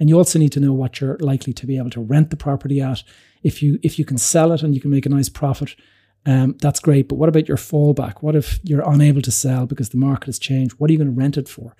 [0.00, 2.36] and you also need to know what you're likely to be able to rent the
[2.36, 3.04] property at
[3.42, 5.74] if you if you can sell it and you can make a nice profit,
[6.26, 7.08] um, that's great.
[7.08, 8.22] But what about your fallback?
[8.22, 10.74] What if you're unable to sell because the market has changed?
[10.78, 11.76] What are you going to rent it for?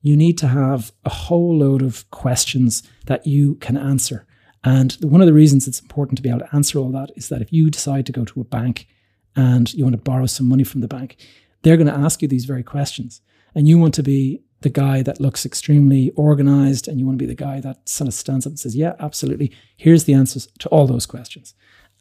[0.00, 4.26] You need to have a whole load of questions that you can answer.
[4.64, 7.28] And one of the reasons it's important to be able to answer all that is
[7.28, 8.86] that if you decide to go to a bank
[9.34, 11.16] and you want to borrow some money from the bank,
[11.62, 13.20] they're going to ask you these very questions.
[13.54, 17.22] And you want to be the guy that looks extremely organized and you want to
[17.22, 19.52] be the guy that sort of stands up and says, Yeah, absolutely.
[19.76, 21.54] Here's the answers to all those questions.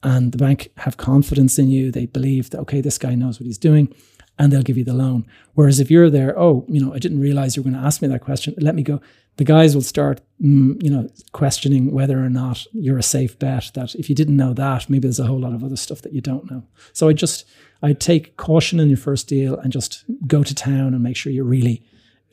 [0.04, 1.91] And the bank have confidence in you.
[1.91, 3.93] They believe that, okay, this guy knows what he's doing
[4.39, 5.26] and they'll give you the loan.
[5.54, 8.02] Whereas if you're there, oh, you know, I didn't realize you were going to ask
[8.02, 8.56] me that question.
[8.58, 9.00] Let me go.
[9.38, 13.69] The guys will start, mm, you know, questioning whether or not you're a safe bet.
[13.76, 16.13] That if you didn't know that, maybe there's a whole lot of other stuff that
[16.13, 16.63] you don't know.
[16.93, 17.45] So I just,
[17.84, 21.32] I'd take caution in your first deal and just go to town and make sure
[21.32, 21.84] you're really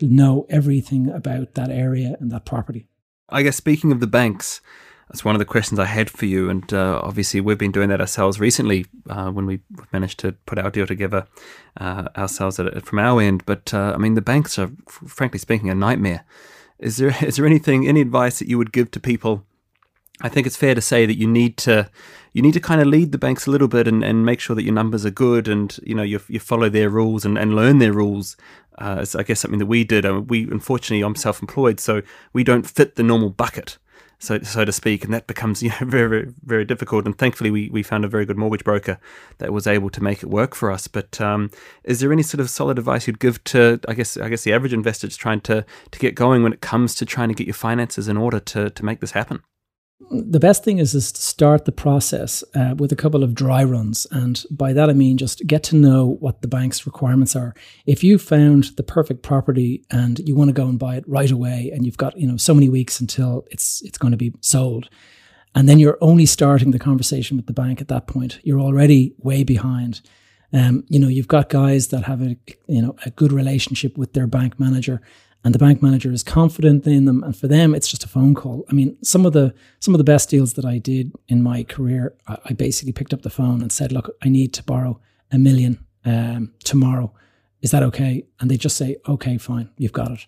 [0.06, 2.88] know everything about that area and that property.
[3.28, 4.60] I guess speaking of the banks,
[5.08, 6.50] that's one of the questions I had for you.
[6.50, 9.60] And uh, obviously, we've been doing that ourselves recently uh, when we
[9.92, 11.26] managed to put our deal together
[11.78, 13.44] uh, ourselves at, from our end.
[13.46, 16.24] But uh, I mean, the banks are, frankly speaking, a nightmare.
[16.78, 19.44] Is there is there anything, any advice that you would give to people?
[20.20, 21.90] I think it's fair to say that you need to
[22.32, 24.56] you need to kind of lead the banks a little bit and, and make sure
[24.56, 27.54] that your numbers are good and you know you, you follow their rules and, and
[27.54, 28.36] learn their rules
[28.78, 30.06] uh, it's, I guess something that we did.
[30.06, 33.78] Uh, we unfortunately, I'm self-employed, so we don't fit the normal bucket,
[34.18, 37.06] so so to speak, and that becomes you know very very, very difficult.
[37.06, 38.98] And thankfully, we, we found a very good mortgage broker
[39.38, 40.88] that was able to make it work for us.
[40.88, 41.50] But um,
[41.84, 44.52] is there any sort of solid advice you'd give to I guess I guess the
[44.52, 47.46] average investor just trying to to get going when it comes to trying to get
[47.46, 49.42] your finances in order to to make this happen?
[50.10, 53.64] The best thing is, is to start the process uh, with a couple of dry
[53.64, 54.06] runs.
[54.10, 57.54] And by that, I mean just get to know what the bank's requirements are.
[57.84, 61.30] If you found the perfect property and you want to go and buy it right
[61.30, 64.32] away and you've got, you know, so many weeks until it's, it's going to be
[64.40, 64.88] sold,
[65.54, 69.14] and then you're only starting the conversation with the bank at that point, you're already
[69.18, 70.00] way behind.
[70.52, 72.36] Um, you know, you've got guys that have a,
[72.68, 75.02] you know, a good relationship with their bank manager
[75.44, 78.34] and the bank manager is confident in them and for them it's just a phone
[78.34, 78.64] call.
[78.70, 81.62] I mean some of the some of the best deals that i did in my
[81.64, 85.00] career i, I basically picked up the phone and said look i need to borrow
[85.30, 87.12] a million um, tomorrow.
[87.60, 88.24] Is that okay?
[88.40, 90.26] And they just say okay fine you've got it.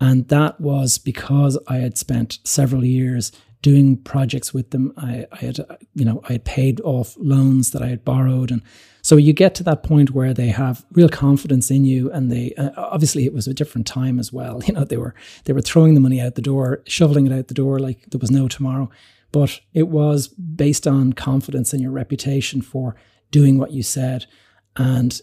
[0.00, 4.94] And that was because I had spent several years doing projects with them.
[4.96, 5.58] I, I had,
[5.94, 8.62] you know, I had paid off loans that I had borrowed, and
[9.10, 12.54] so you get to that point where they have real confidence in you, and they
[12.56, 14.62] uh, obviously it was a different time as well.
[14.68, 17.48] You know, they were they were throwing the money out the door, shoveling it out
[17.48, 18.88] the door like there was no tomorrow.
[19.32, 22.94] But it was based on confidence in your reputation for
[23.32, 24.26] doing what you said,
[24.76, 25.20] and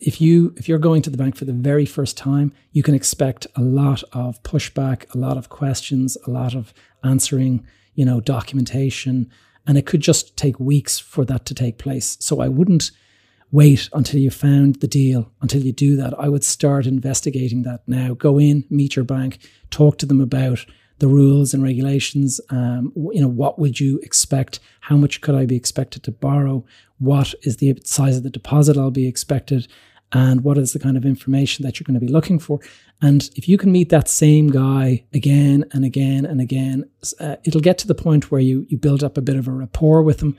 [0.00, 2.96] if you if you're going to the bank for the very first time, you can
[2.96, 6.74] expect a lot of pushback, a lot of questions, a lot of
[7.04, 7.64] answering,
[7.94, 9.30] you know, documentation,
[9.68, 12.16] and it could just take weeks for that to take place.
[12.18, 12.90] So I wouldn't
[13.52, 16.18] wait until you found the deal until you do that.
[16.18, 18.14] I would start investigating that now.
[18.14, 19.38] Go in, meet your bank,
[19.70, 20.64] talk to them about
[20.98, 22.40] the rules and regulations.
[22.50, 24.60] Um, you know, what would you expect?
[24.80, 26.64] How much could I be expected to borrow?
[26.98, 29.66] What is the size of the deposit I'll be expected?
[30.12, 32.60] and what is the kind of information that you're going to be looking for.
[33.00, 36.88] And if you can meet that same guy again and again and again,
[37.20, 39.52] uh, it'll get to the point where you you build up a bit of a
[39.52, 40.36] rapport with them,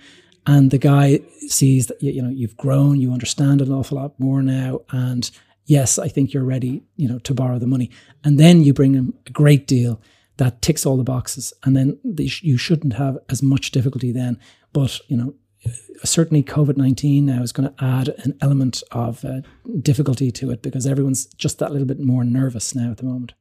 [0.47, 4.41] and the guy sees that you, know you've grown, you understand an awful lot more
[4.41, 5.29] now, and
[5.65, 7.89] yes, I think you're ready, you know, to borrow the money,
[8.23, 10.01] and then you bring him a great deal
[10.37, 14.39] that ticks all the boxes, and then you shouldn't have as much difficulty then.
[14.73, 15.35] But you know,
[16.03, 19.41] certainly COVID 19 now is going to add an element of uh,
[19.81, 23.33] difficulty to it because everyone's just that little bit more nervous now at the moment.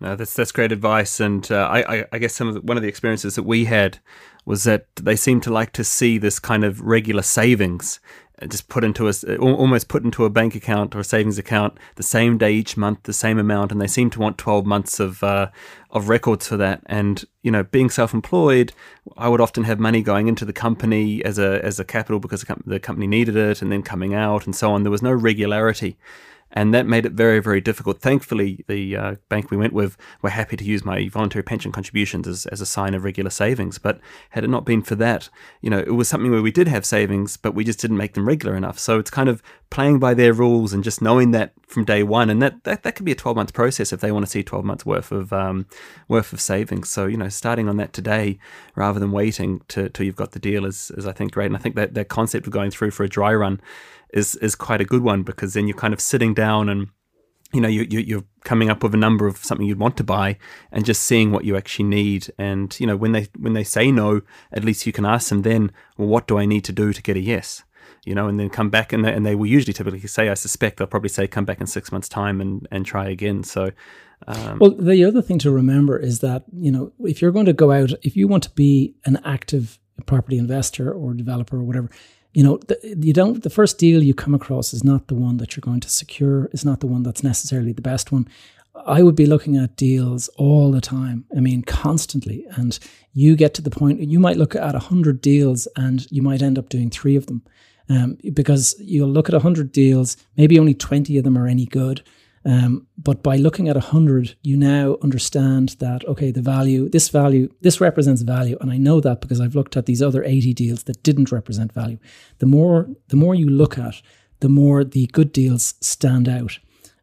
[0.00, 2.82] No, that's that's great advice, and uh, I, I, guess some of the, one of
[2.82, 3.98] the experiences that we had
[4.44, 8.00] was that they seem to like to see this kind of regular savings
[8.48, 12.02] just put into a almost put into a bank account or a savings account the
[12.02, 15.22] same day each month, the same amount, and they seem to want twelve months of
[15.22, 15.50] uh,
[15.90, 16.82] of records for that.
[16.86, 18.72] And you know, being self-employed,
[19.16, 22.44] I would often have money going into the company as a as a capital because
[22.64, 24.84] the company needed it, and then coming out and so on.
[24.84, 25.98] There was no regularity
[26.52, 28.00] and that made it very, very difficult.
[28.00, 32.26] Thankfully, the uh, bank we went with were happy to use my voluntary pension contributions
[32.26, 33.78] as, as a sign of regular savings.
[33.78, 35.28] But had it not been for that,
[35.60, 38.14] you know, it was something where we did have savings, but we just didn't make
[38.14, 38.78] them regular enough.
[38.78, 42.28] So it's kind of playing by their rules and just knowing that from day one.
[42.30, 44.42] And that that, that could be a 12 month process if they want to see
[44.42, 45.66] 12 months worth of um,
[46.08, 46.88] worth of savings.
[46.88, 48.38] So you know, starting on that today
[48.74, 51.46] rather than waiting to, till you've got the deal is, is I think great.
[51.46, 53.60] And I think that that concept of going through for a dry run
[54.12, 56.88] is is quite a good one because then you're kind of sitting down and
[57.52, 60.04] you know you, you are coming up with a number of something you'd want to
[60.04, 60.38] buy
[60.72, 62.32] and just seeing what you actually need.
[62.38, 65.42] And you know when they when they say no at least you can ask them
[65.42, 67.64] then well what do i need to do to get a yes?
[68.04, 70.34] You know and then come back and they, and they will usually typically say i
[70.34, 73.42] suspect they'll probably say come back in six months time and and try again.
[73.42, 73.70] So
[74.26, 77.52] um, well the other thing to remember is that you know if you're going to
[77.52, 81.90] go out if you want to be an active property investor or developer or whatever
[82.32, 83.42] you know, the, you don't.
[83.42, 86.48] The first deal you come across is not the one that you're going to secure.
[86.52, 88.28] Is not the one that's necessarily the best one.
[88.86, 91.24] I would be looking at deals all the time.
[91.36, 92.46] I mean, constantly.
[92.56, 92.78] And
[93.12, 96.42] you get to the point you might look at a hundred deals and you might
[96.42, 97.42] end up doing three of them,
[97.88, 100.16] um, because you'll look at a hundred deals.
[100.36, 102.02] Maybe only twenty of them are any good.
[102.44, 107.52] Um, but by looking at 100, you now understand that, okay, the value, this value,
[107.60, 108.56] this represents value.
[108.60, 111.72] And I know that because I've looked at these other 80 deals that didn't represent
[111.72, 111.98] value.
[112.38, 114.00] The more, the more you look at,
[114.40, 116.58] the more the good deals stand out.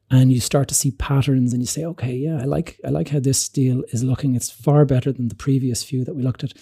[0.09, 3.09] And you start to see patterns and you say, okay, yeah, I like, I like
[3.09, 4.35] how this deal is looking.
[4.35, 6.53] It's far better than the previous few that we looked at.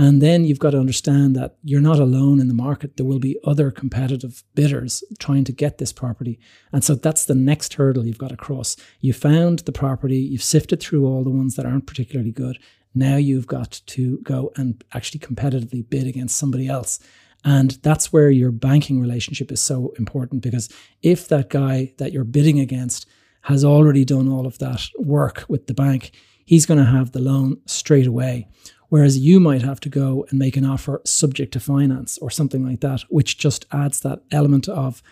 [0.00, 2.96] And then you've got to understand that you're not alone in the market.
[2.96, 6.38] There will be other competitive bidders trying to get this property.
[6.72, 8.76] And so that's the next hurdle you've got to cross.
[9.00, 12.60] You found the property, you've sifted through all the ones that aren't particularly good.
[12.94, 17.00] Now you've got to go and actually competitively bid against somebody else.
[17.44, 20.68] And that's where your banking relationship is so important because
[21.02, 23.06] if that guy that you're bidding against
[23.42, 26.12] has already done all of that work with the bank,
[26.44, 28.46] he's going to have the loan straight away.
[28.88, 32.64] Whereas you might have to go and make an offer subject to finance or something
[32.64, 35.02] like that, which just adds that element of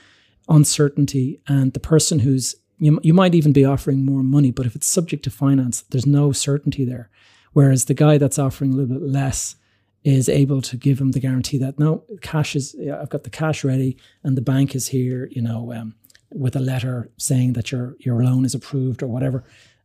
[0.49, 1.41] uncertainty.
[1.47, 4.87] And the person who's, you, you might even be offering more money, but if it's
[4.87, 7.11] subject to finance, there's no certainty there.
[7.53, 9.57] Whereas the guy that's offering a little bit less
[10.05, 13.65] is able to give him the guarantee that no, cash is, I've got the cash
[13.65, 15.97] ready and the bank is here, you know, um,
[16.31, 19.45] with a letter saying that your, your loan is approved or whatever.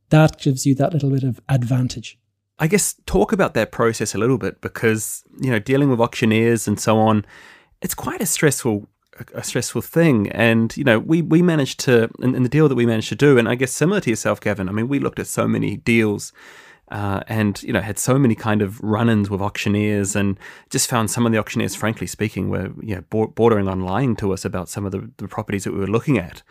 [0.09, 2.19] That gives you that little bit of advantage.
[2.59, 6.67] I guess talk about that process a little bit because you know dealing with auctioneers
[6.67, 7.25] and so on,
[7.81, 8.87] it's quite a stressful
[9.33, 10.29] a stressful thing.
[10.31, 13.15] And you know we we managed to in, in the deal that we managed to
[13.15, 14.69] do, and I guess similar to yourself, Gavin.
[14.69, 16.33] I mean, we looked at so many deals.
[16.89, 20.37] Uh, and you know had so many kind of run-ins with auctioneers and
[20.69, 24.33] just found some of the auctioneers frankly speaking were you know, bordering on lying to
[24.33, 26.43] us about some of the, the properties that we were looking at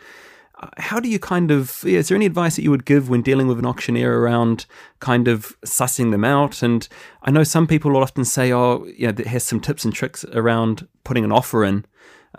[0.77, 3.47] how do you kind of is there any advice that you would give when dealing
[3.47, 4.65] with an auctioneer around
[4.99, 6.61] kind of sussing them out?
[6.61, 6.87] And
[7.23, 10.23] i know some people will often say oh you know has some tips and tricks
[10.33, 11.85] around putting an offer in.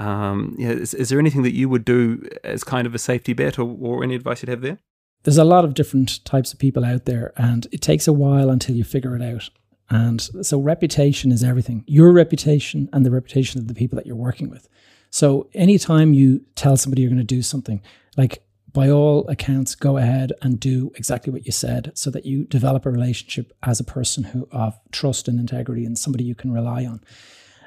[0.01, 3.35] Um, yeah, is, is, there anything that you would do as kind of a safety
[3.35, 4.79] bet or, or any advice you'd have there?
[5.25, 8.49] There's a lot of different types of people out there and it takes a while
[8.49, 9.51] until you figure it out.
[9.91, 11.85] And so reputation is everything.
[11.87, 14.67] Your reputation and the reputation of the people that you're working with
[15.13, 17.83] so anytime you tell somebody you're going to do something,
[18.17, 18.43] like
[18.73, 22.87] by all accounts, go ahead and do exactly what you said so that you develop
[22.87, 26.87] a relationship as a person who of trust and integrity and somebody you can rely
[26.87, 27.03] on.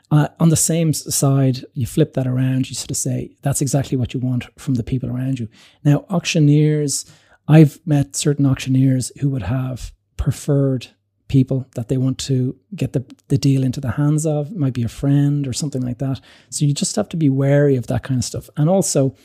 [0.09, 3.95] Uh, on the same side, you flip that around, you sort of say, that's exactly
[3.95, 5.47] what you want from the people around you.
[5.83, 7.05] Now, auctioneers,
[7.47, 10.87] I've met certain auctioneers who would have preferred
[11.27, 14.51] people that they want to get the, the deal into the hands of.
[14.51, 16.21] It might be a friend or something like that.
[16.49, 18.49] So you just have to be wary of that kind of stuff.
[18.57, 19.15] And also,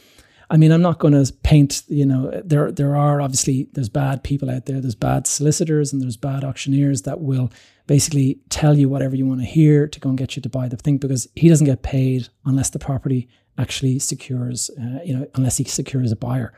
[0.51, 4.25] I mean, I'm not going to paint, you know, there there are obviously there's bad
[4.25, 4.81] people out there.
[4.81, 7.53] There's bad solicitors and there's bad auctioneers that will
[7.87, 10.69] basically tell you whatever you want to hear to go and get you to buy
[10.69, 13.29] the thing because he doesn't get paid unless the property
[13.59, 16.53] actually secures, uh, you know, unless he secures a buyer.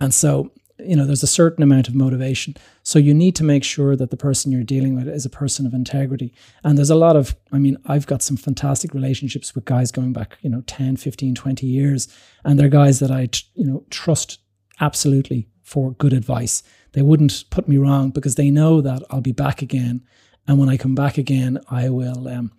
[0.00, 0.50] And so
[0.84, 2.54] you know there's a certain amount of motivation.
[2.82, 5.66] So you need to make sure that the person you're dealing with is a person
[5.66, 6.32] of integrity.
[6.64, 10.12] And there's a lot of i mean i've got some fantastic relationships with guys going
[10.12, 12.08] back you know 10 15 20 years.
[12.44, 14.38] And they're guys that i you know trust
[14.80, 16.62] absolutely for good advice.
[16.92, 20.02] They wouldn't put me wrong because they know that i'll be back again.
[20.46, 22.52] And when i come back again i will um,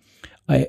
[0.48, 0.68] i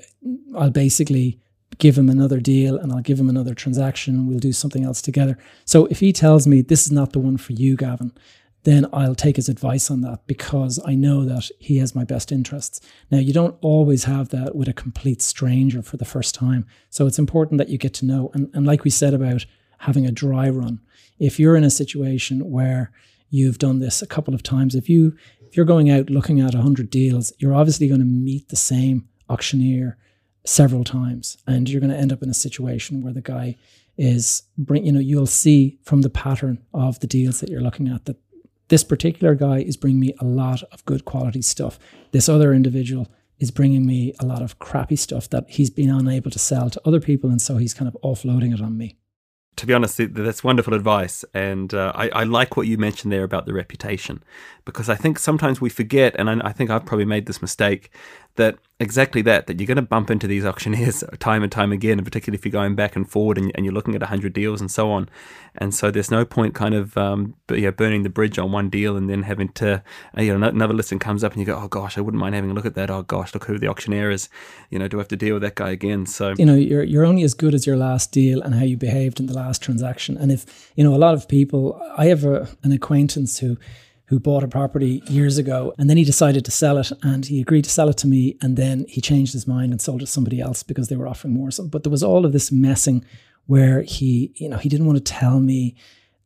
[0.56, 1.40] i'll basically
[1.78, 5.38] give him another deal and I'll give him another transaction we'll do something else together.
[5.66, 8.12] So if he tells me this is not the one for you, Gavin,
[8.64, 12.32] then I'll take his advice on that because I know that he has my best
[12.32, 12.80] interests.
[13.12, 16.66] Now, you don't always have that with a complete stranger for the first time.
[16.90, 18.32] So it's important that you get to know.
[18.34, 19.46] And, and like we said about
[19.80, 20.80] having a dry run,
[21.20, 22.92] if you're in a situation where
[23.30, 26.56] you've done this a couple of times, if you if you're going out looking at
[26.56, 29.98] 100 deals, you're obviously going to meet the same auctioneer
[30.46, 33.56] several times and you're going to end up in a situation where the guy
[33.98, 37.88] is bring you know you'll see from the pattern of the deals that you're looking
[37.88, 38.18] at that
[38.68, 41.80] this particular guy is bringing me a lot of good quality stuff
[42.12, 43.08] this other individual
[43.40, 46.82] is bringing me a lot of crappy stuff that he's been unable to sell to
[46.86, 48.98] other people and so he's kind of offloading it on me
[49.56, 51.24] to be honest, that's wonderful advice.
[51.34, 54.24] And uh, I, I, like what you mentioned there about the reputation,
[54.66, 57.92] because I think sometimes we forget, and I, I think I've probably made this mistake,
[58.36, 62.00] that exactly that that you're going to bump into these auctioneers time and time again
[62.00, 64.60] and particularly if you're going back and forward and, and you're looking at 100 deals
[64.60, 65.08] and so on.
[65.56, 69.10] And so there's no point kind of um, burning the bridge on one deal and
[69.10, 69.84] then having to
[70.18, 72.36] uh, you know another listing comes up and you go oh gosh I wouldn't mind
[72.36, 72.90] having a look at that.
[72.90, 74.30] Oh gosh look who the auctioneer is.
[74.70, 76.06] You know do I have to deal with that guy again?
[76.06, 78.78] So you know you're, you're only as good as your last deal and how you
[78.78, 80.18] behaved in the last transaction.
[80.18, 83.58] And if you know a lot of people I have a, an acquaintance who
[84.14, 87.42] who bought a property years ago and then he decided to sell it and he
[87.42, 90.06] agreed to sell it to me and then he changed his mind and sold it
[90.06, 91.50] to somebody else because they were offering more.
[91.50, 93.04] So, but there was all of this messing
[93.48, 95.76] where he you know he didn't want to tell me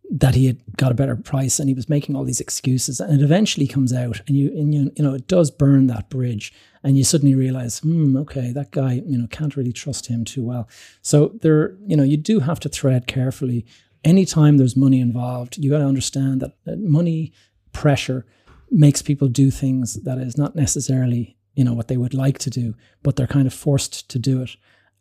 [0.09, 3.21] that he had got a better price and he was making all these excuses and
[3.21, 6.53] it eventually comes out and you and you, you know it does burn that bridge
[6.83, 10.43] and you suddenly realize hmm okay that guy you know can't really trust him too
[10.43, 10.67] well.
[11.01, 13.65] So there you know you do have to thread carefully.
[14.03, 17.31] Anytime there's money involved you got to understand that, that money
[17.77, 18.25] pressure
[18.71, 22.49] makes people do things that is not necessarily you know what they would like to
[22.49, 24.51] do, but they're kind of forced to do it.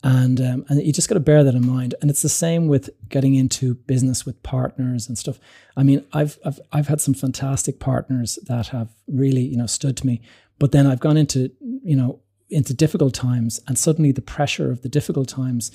[0.03, 1.95] And um, and you just got to bear that in mind.
[2.01, 5.39] And it's the same with getting into business with partners and stuff.
[5.77, 9.97] I mean, I've I've I've had some fantastic partners that have really you know stood
[9.99, 10.21] to me,
[10.59, 14.83] but then I've gone into you know into difficult times, and suddenly the pressure of
[14.83, 15.73] the difficult times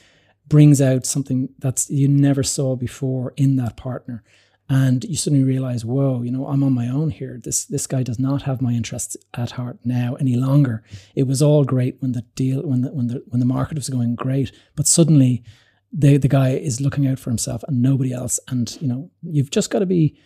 [0.48, 4.24] brings out something that's you never saw before in that partner
[4.72, 7.42] and you suddenly realize, whoa, you know, I'm on my own here.
[7.44, 10.82] This this guy does not have my interests at heart now any longer.
[11.14, 13.90] It was all great when the deal when the when the when the market was
[13.90, 15.44] going great, but suddenly
[15.92, 18.40] the the guy is looking out for himself and nobody else.
[18.48, 20.18] And you know, you've just got to be.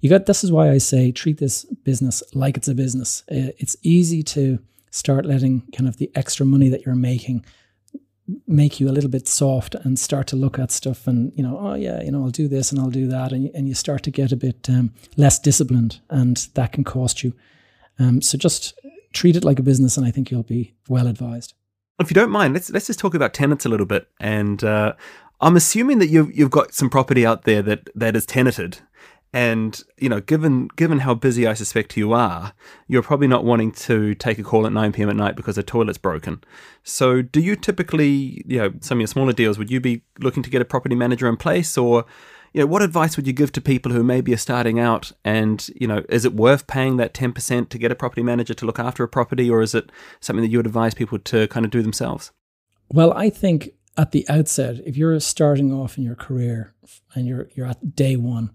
[0.00, 0.26] You got.
[0.26, 3.24] This is why I say treat this business like it's a business.
[3.28, 4.60] Uh, it's easy to
[4.92, 7.44] start letting kind of the extra money that you're making
[8.46, 11.58] make you a little bit soft and start to look at stuff and you know
[11.58, 14.02] oh yeah you know I'll do this and I'll do that and, and you start
[14.04, 17.32] to get a bit um, less disciplined and that can cost you.
[17.98, 18.78] Um, so just
[19.12, 21.54] treat it like a business and I think you'll be well advised.
[21.98, 24.92] If you don't mind let's let's just talk about tenants a little bit and uh,
[25.40, 28.78] I'm assuming that you've you've got some property out there that that is tenanted
[29.32, 32.52] and you know, given given how busy I suspect you are,
[32.86, 35.10] you're probably not wanting to take a call at 9 p.m.
[35.10, 36.42] at night because the toilet's broken.
[36.82, 40.42] So, do you typically, you know, some of your smaller deals, would you be looking
[40.42, 42.06] to get a property manager in place, or,
[42.54, 45.68] you know, what advice would you give to people who maybe are starting out and,
[45.76, 48.78] you know, is it worth paying that 10% to get a property manager to look
[48.78, 51.70] after a property or is it something that you would advise people to kind of
[51.70, 52.32] do themselves?
[52.90, 56.72] Well, I think at the outset, if you're starting off in your career
[57.14, 58.50] and you're you're at day one,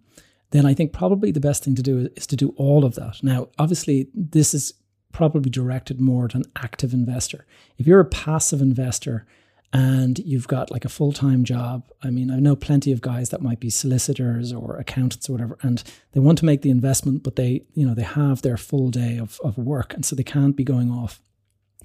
[0.54, 3.22] then I think probably the best thing to do is to do all of that.
[3.24, 4.74] Now, obviously, this is
[5.12, 7.46] probably directed more at an active investor.
[7.78, 9.26] If you're a passive investor,
[9.74, 11.90] and you've got like a full time job.
[12.04, 15.58] I mean, I know plenty of guys that might be solicitors or accountants or whatever,
[15.64, 18.90] and they want to make the investment, but they, you know, they have their full
[18.90, 19.96] day of, of work.
[19.96, 21.20] And so they can't be going off,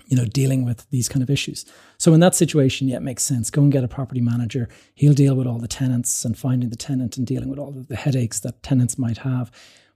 [0.06, 1.64] you know, dealing with these kind of issues.
[1.98, 3.50] So in that situation, yeah, it makes sense.
[3.50, 4.68] Go and get a property manager.
[4.94, 7.96] He'll deal with all the tenants and finding the tenant and dealing with all the
[7.96, 9.50] headaches that tenants might have.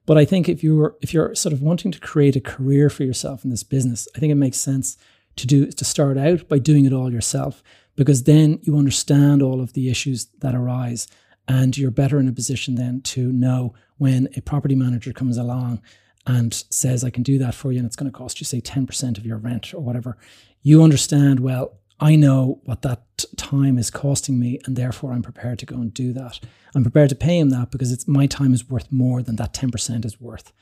[0.05, 3.05] But I think if you're if you're sort of wanting to create a career for
[3.05, 4.97] yourself in this business, I think it makes sense
[5.37, 7.63] to do to start out by doing it all yourself
[7.97, 11.07] because then you understand all of the issues that arise
[11.49, 15.81] and you're better in a position then to know when a property manager comes along
[16.27, 18.61] and says, I can do that for you, and it's going to cost you, say,
[18.61, 20.17] 10% of your rent or whatever.
[20.63, 25.59] You understand, well, I know what that time is costing me, and therefore I'm prepared
[25.61, 26.41] to go and do that.
[26.75, 29.55] I'm prepared to pay him that because it's my time is worth more than that
[29.55, 30.53] 10% is worth.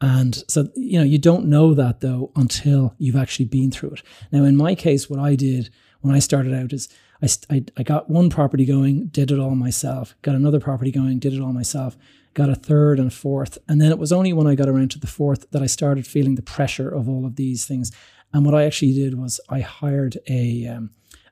[0.00, 4.02] And so, you know, you don't know that though until you've actually been through it.
[4.30, 6.88] Now, in my case, what I did when I started out is
[7.20, 11.18] I, I, I got one property going, did it all myself, got another property going,
[11.18, 11.96] did it all myself,
[12.38, 13.58] got a third and a fourth.
[13.68, 16.06] And then it was only when I got around to the fourth that I started
[16.06, 17.90] feeling the pressure of all of these things.
[18.32, 20.90] And what I actually did was I hired a, um,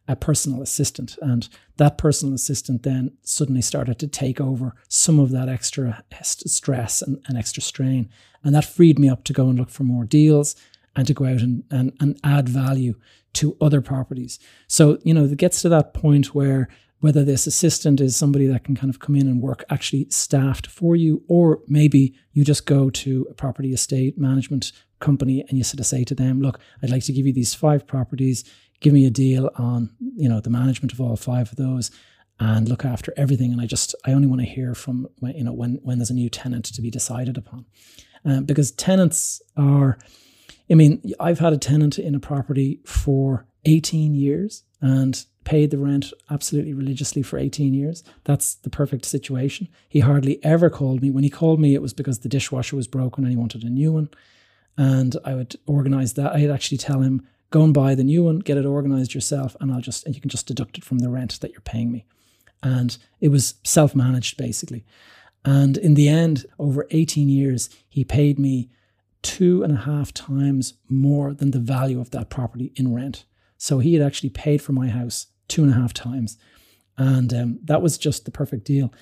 [0.09, 1.16] a personal assistant.
[1.22, 7.02] And that personal assistant then suddenly started to take over some of that extra stress
[7.02, 8.11] and, and extra strain.
[8.42, 10.57] And that freed me up to go and look for more deals
[10.96, 12.94] and to go out and, and, and add value
[13.34, 14.40] to other properties.
[14.66, 16.68] So, you know, it gets to that point where
[17.01, 20.66] whether this assistant is somebody that can kind of come in and work actually staffed
[20.66, 25.64] for you, or maybe you just go to a property estate management company and you
[25.64, 28.44] sort of say to them, look, I'd like to give you these five properties,
[28.80, 31.90] give me a deal on, you know, the management of all five of those
[32.38, 33.53] and look after everything.
[33.53, 36.14] And I just, I only want to hear from, you know, when, when there's a
[36.14, 37.66] new tenant to be decided upon.
[38.24, 39.99] Um, because tenants are,
[40.70, 45.78] I mean, I've had a tenant in a property for 18 years and paid the
[45.78, 48.05] rent absolutely religiously for 18 years.
[48.24, 49.68] That's the perfect situation.
[49.88, 51.11] He hardly ever called me.
[51.11, 53.70] When he called me, it was because the dishwasher was broken and he wanted a
[53.70, 54.11] new one.
[54.76, 56.34] And I would organize that.
[56.34, 59.72] I'd actually tell him, go and buy the new one, get it organized yourself, and
[59.72, 62.05] I'll just, and you can just deduct it from the rent that you're paying me.
[62.62, 64.84] And it was self managed basically.
[65.44, 68.68] And in the end, over 18 years, he paid me
[69.22, 73.24] two and a half times more than the value of that property in rent.
[73.57, 76.38] So he had actually paid for my house two and a half times.
[76.99, 78.92] And um, that was just the perfect deal.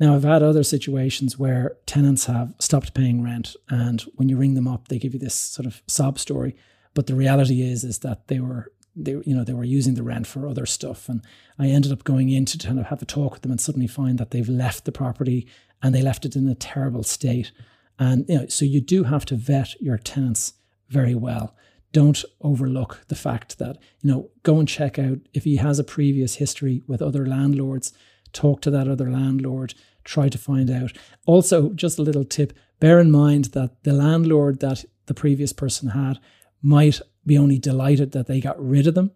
[0.00, 4.54] Now, I've had other situations where tenants have stopped paying rent, and when you ring
[4.54, 6.56] them up, they give you this sort of sob story.
[6.94, 10.02] But the reality is, is that they were, they, you know, they were using the
[10.02, 11.08] rent for other stuff.
[11.08, 11.22] And
[11.60, 13.86] I ended up going in to kind of have a talk with them, and suddenly
[13.86, 15.46] find that they've left the property
[15.80, 17.52] and they left it in a terrible state.
[17.98, 20.54] And you know, so you do have to vet your tenants
[20.88, 21.54] very well.
[21.94, 25.84] Don't overlook the fact that, you know, go and check out if he has a
[25.84, 27.92] previous history with other landlords,
[28.32, 30.92] talk to that other landlord, try to find out.
[31.24, 35.90] Also, just a little tip bear in mind that the landlord that the previous person
[35.90, 36.18] had
[36.60, 39.12] might be only delighted that they got rid of them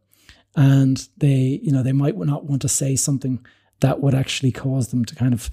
[0.57, 3.45] and they you know they might not want to say something
[3.81, 5.51] that would actually cause them to kind of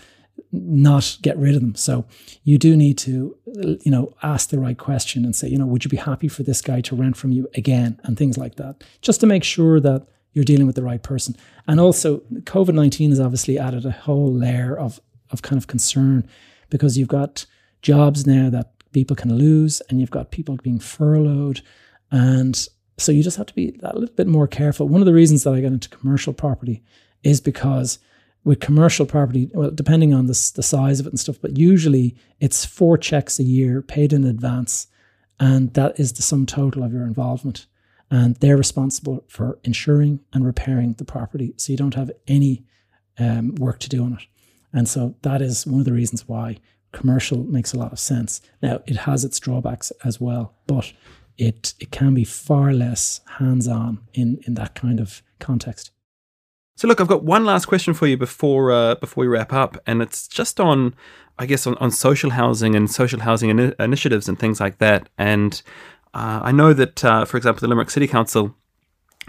[0.52, 1.76] not get rid of them.
[1.76, 2.06] So
[2.44, 5.84] you do need to, you know, ask the right question and say, you know, would
[5.84, 8.84] you be happy for this guy to rent from you again and things like that,
[9.02, 11.36] just to make sure that you're dealing with the right person.
[11.68, 15.00] And also, COVID nineteen has obviously added a whole layer of
[15.32, 16.28] of kind of concern
[16.70, 17.46] because you've got
[17.82, 21.62] jobs now that people can lose, and you've got people being furloughed,
[22.12, 22.68] and
[22.98, 24.88] so you just have to be a little bit more careful.
[24.88, 26.84] One of the reasons that I got into commercial property
[27.24, 28.00] is because
[28.46, 32.16] with commercial property, well, depending on the, the size of it and stuff, but usually
[32.40, 34.88] it's four checks a year paid in advance.
[35.40, 37.66] And that is the sum total of your involvement.
[38.12, 41.56] And they're responsible for insuring and repairing the property.
[41.58, 42.64] So you don't have any
[43.18, 44.28] um, work to do on it.
[44.72, 46.60] And so that is one of the reasons why
[46.92, 48.42] commercial makes a lot of sense.
[48.62, 50.94] Now, it has its drawbacks as well, but
[51.38, 55.92] it, it can be far less hands on in, in that kind of context.
[56.76, 59.78] So look, I've got one last question for you before uh, before we wrap up,
[59.88, 60.94] and it's just on,
[61.40, 65.08] I guess, on, on social housing and social housing in- initiatives and things like that.
[65.18, 65.62] And
[66.14, 68.56] uh, I know that, uh, for example, the Limerick City Council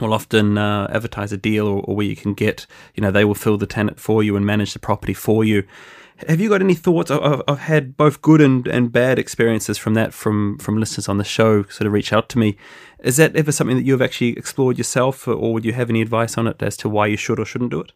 [0.00, 3.24] will often uh, advertise a deal or, or, where you can get, you know, they
[3.24, 5.62] will fill the tenant for you and manage the property for you.
[6.28, 7.10] Have you got any thoughts?
[7.10, 11.18] I've, I've had both good and, and bad experiences from that from from listeners on
[11.18, 12.56] the show sort of reach out to me.
[13.00, 16.38] Is that ever something that you've actually explored yourself, or would you have any advice
[16.38, 17.92] on it as to why you should or shouldn't do it?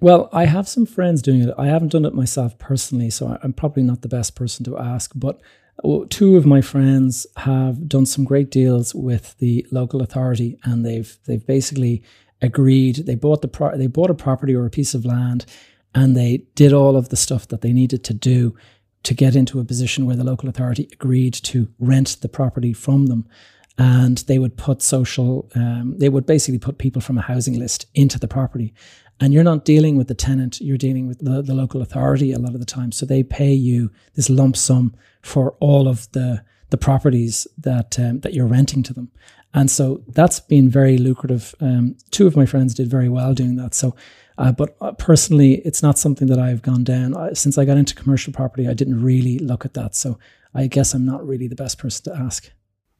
[0.00, 1.54] Well, I have some friends doing it.
[1.56, 5.12] I haven't done it myself personally, so I'm probably not the best person to ask.
[5.14, 5.40] But
[5.84, 10.84] uh, two of my friends have done some great deals with the local authority, and
[10.84, 12.02] they've they've basically
[12.40, 12.96] agreed.
[13.06, 15.46] They bought the pro- they bought a property or a piece of land,
[15.94, 18.56] and they did all of the stuff that they needed to do
[19.04, 23.06] to get into a position where the local authority agreed to rent the property from
[23.06, 23.28] them.
[23.76, 27.86] And they would put social um, they would basically put people from a housing list
[27.94, 28.72] into the property.
[29.20, 32.38] And you're not dealing with the tenant you're dealing with the, the local authority a
[32.38, 32.92] lot of the time.
[32.92, 38.20] So they pay you this lump sum for all of the the properties that um,
[38.20, 39.10] that you're renting to them.
[39.52, 41.54] And so that's been very lucrative.
[41.60, 43.74] Um, two of my friends did very well doing that.
[43.74, 43.94] So
[44.38, 47.16] uh, but uh, personally it's not something that i've gone down.
[47.16, 49.94] I, since i got into commercial property i didn't really look at that.
[49.94, 50.18] So
[50.54, 52.50] i guess i'm not really the best person to ask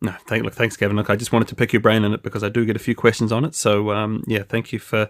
[0.00, 0.96] no, thank, look, thanks, Gavin.
[0.96, 2.80] Look, I just wanted to pick your brain on it because I do get a
[2.80, 3.54] few questions on it.
[3.54, 5.08] So, um, yeah, thank you for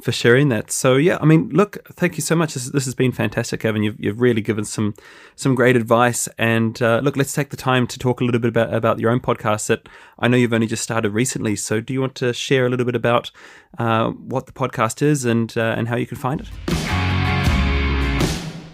[0.00, 0.70] for sharing that.
[0.70, 2.54] So, yeah, I mean, look, thank you so much.
[2.54, 3.82] This, this has been fantastic, Gavin.
[3.82, 4.94] You've, you've really given some
[5.34, 6.28] some great advice.
[6.38, 9.10] And uh, look, let's take the time to talk a little bit about about your
[9.10, 9.66] own podcast.
[9.66, 11.56] That I know you've only just started recently.
[11.56, 13.32] So, do you want to share a little bit about
[13.78, 16.75] uh, what the podcast is and uh, and how you can find it?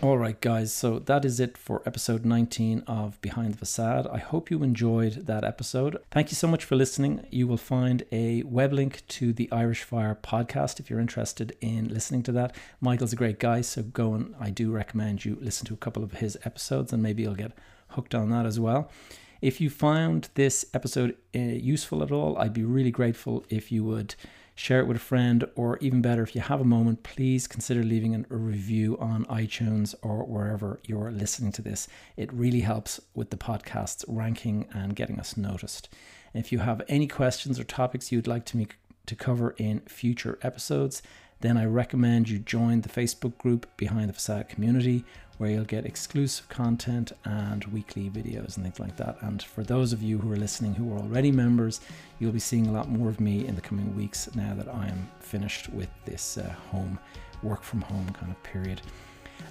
[0.03, 0.75] All right, guys.
[0.75, 4.09] So that is it for episode 19 of Behind the Facade.
[4.09, 5.97] I hope you enjoyed that episode.
[6.11, 7.25] Thank you so much for listening.
[7.31, 11.87] You will find a web link to the Irish Fire podcast if you're interested in
[11.87, 12.57] listening to that.
[12.81, 16.03] Michael's a great guy, so go and I do recommend you listen to a couple
[16.03, 17.53] of his episodes and maybe you'll get
[17.91, 18.91] hooked on that as well.
[19.41, 23.85] If you found this episode uh, useful at all, I'd be really grateful if you
[23.85, 24.17] would
[24.55, 27.83] share it with a friend, or even better, if you have a moment, please consider
[27.83, 31.89] leaving a review on iTunes or wherever you're listening to this.
[32.17, 35.89] It really helps with the podcast's ranking and getting us noticed.
[36.35, 38.67] if you have any questions or topics you'd like to me
[39.05, 41.03] to cover in future episodes,
[41.41, 45.05] then I recommend you join the Facebook group Behind the Facade Community,
[45.39, 49.17] where you'll get exclusive content and weekly videos and things like that.
[49.23, 51.81] And for those of you who are listening who are already members,
[52.19, 54.87] you'll be seeing a lot more of me in the coming weeks now that I
[54.87, 56.99] am finished with this uh, home,
[57.43, 58.83] work from home kind of period.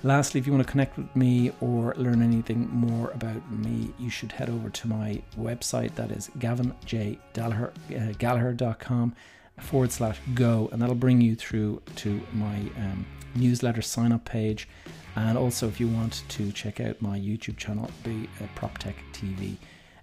[0.03, 4.09] Lastly, if you want to connect with me or learn anything more about me, you
[4.09, 5.93] should head over to my website.
[5.95, 9.19] That is gavinjgallagher.com uh,
[9.61, 13.05] forward slash go, and that'll bring you through to my um,
[13.35, 14.67] newsletter sign up page
[15.15, 19.57] and also, if you want to check out my YouTube channel, be uh, PropTech TV,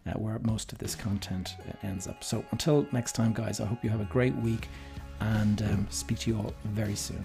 [0.07, 2.23] uh, where most of this content uh, ends up.
[2.23, 4.69] So until next time, guys, I hope you have a great week
[5.21, 7.25] and um, speak to you all very soon.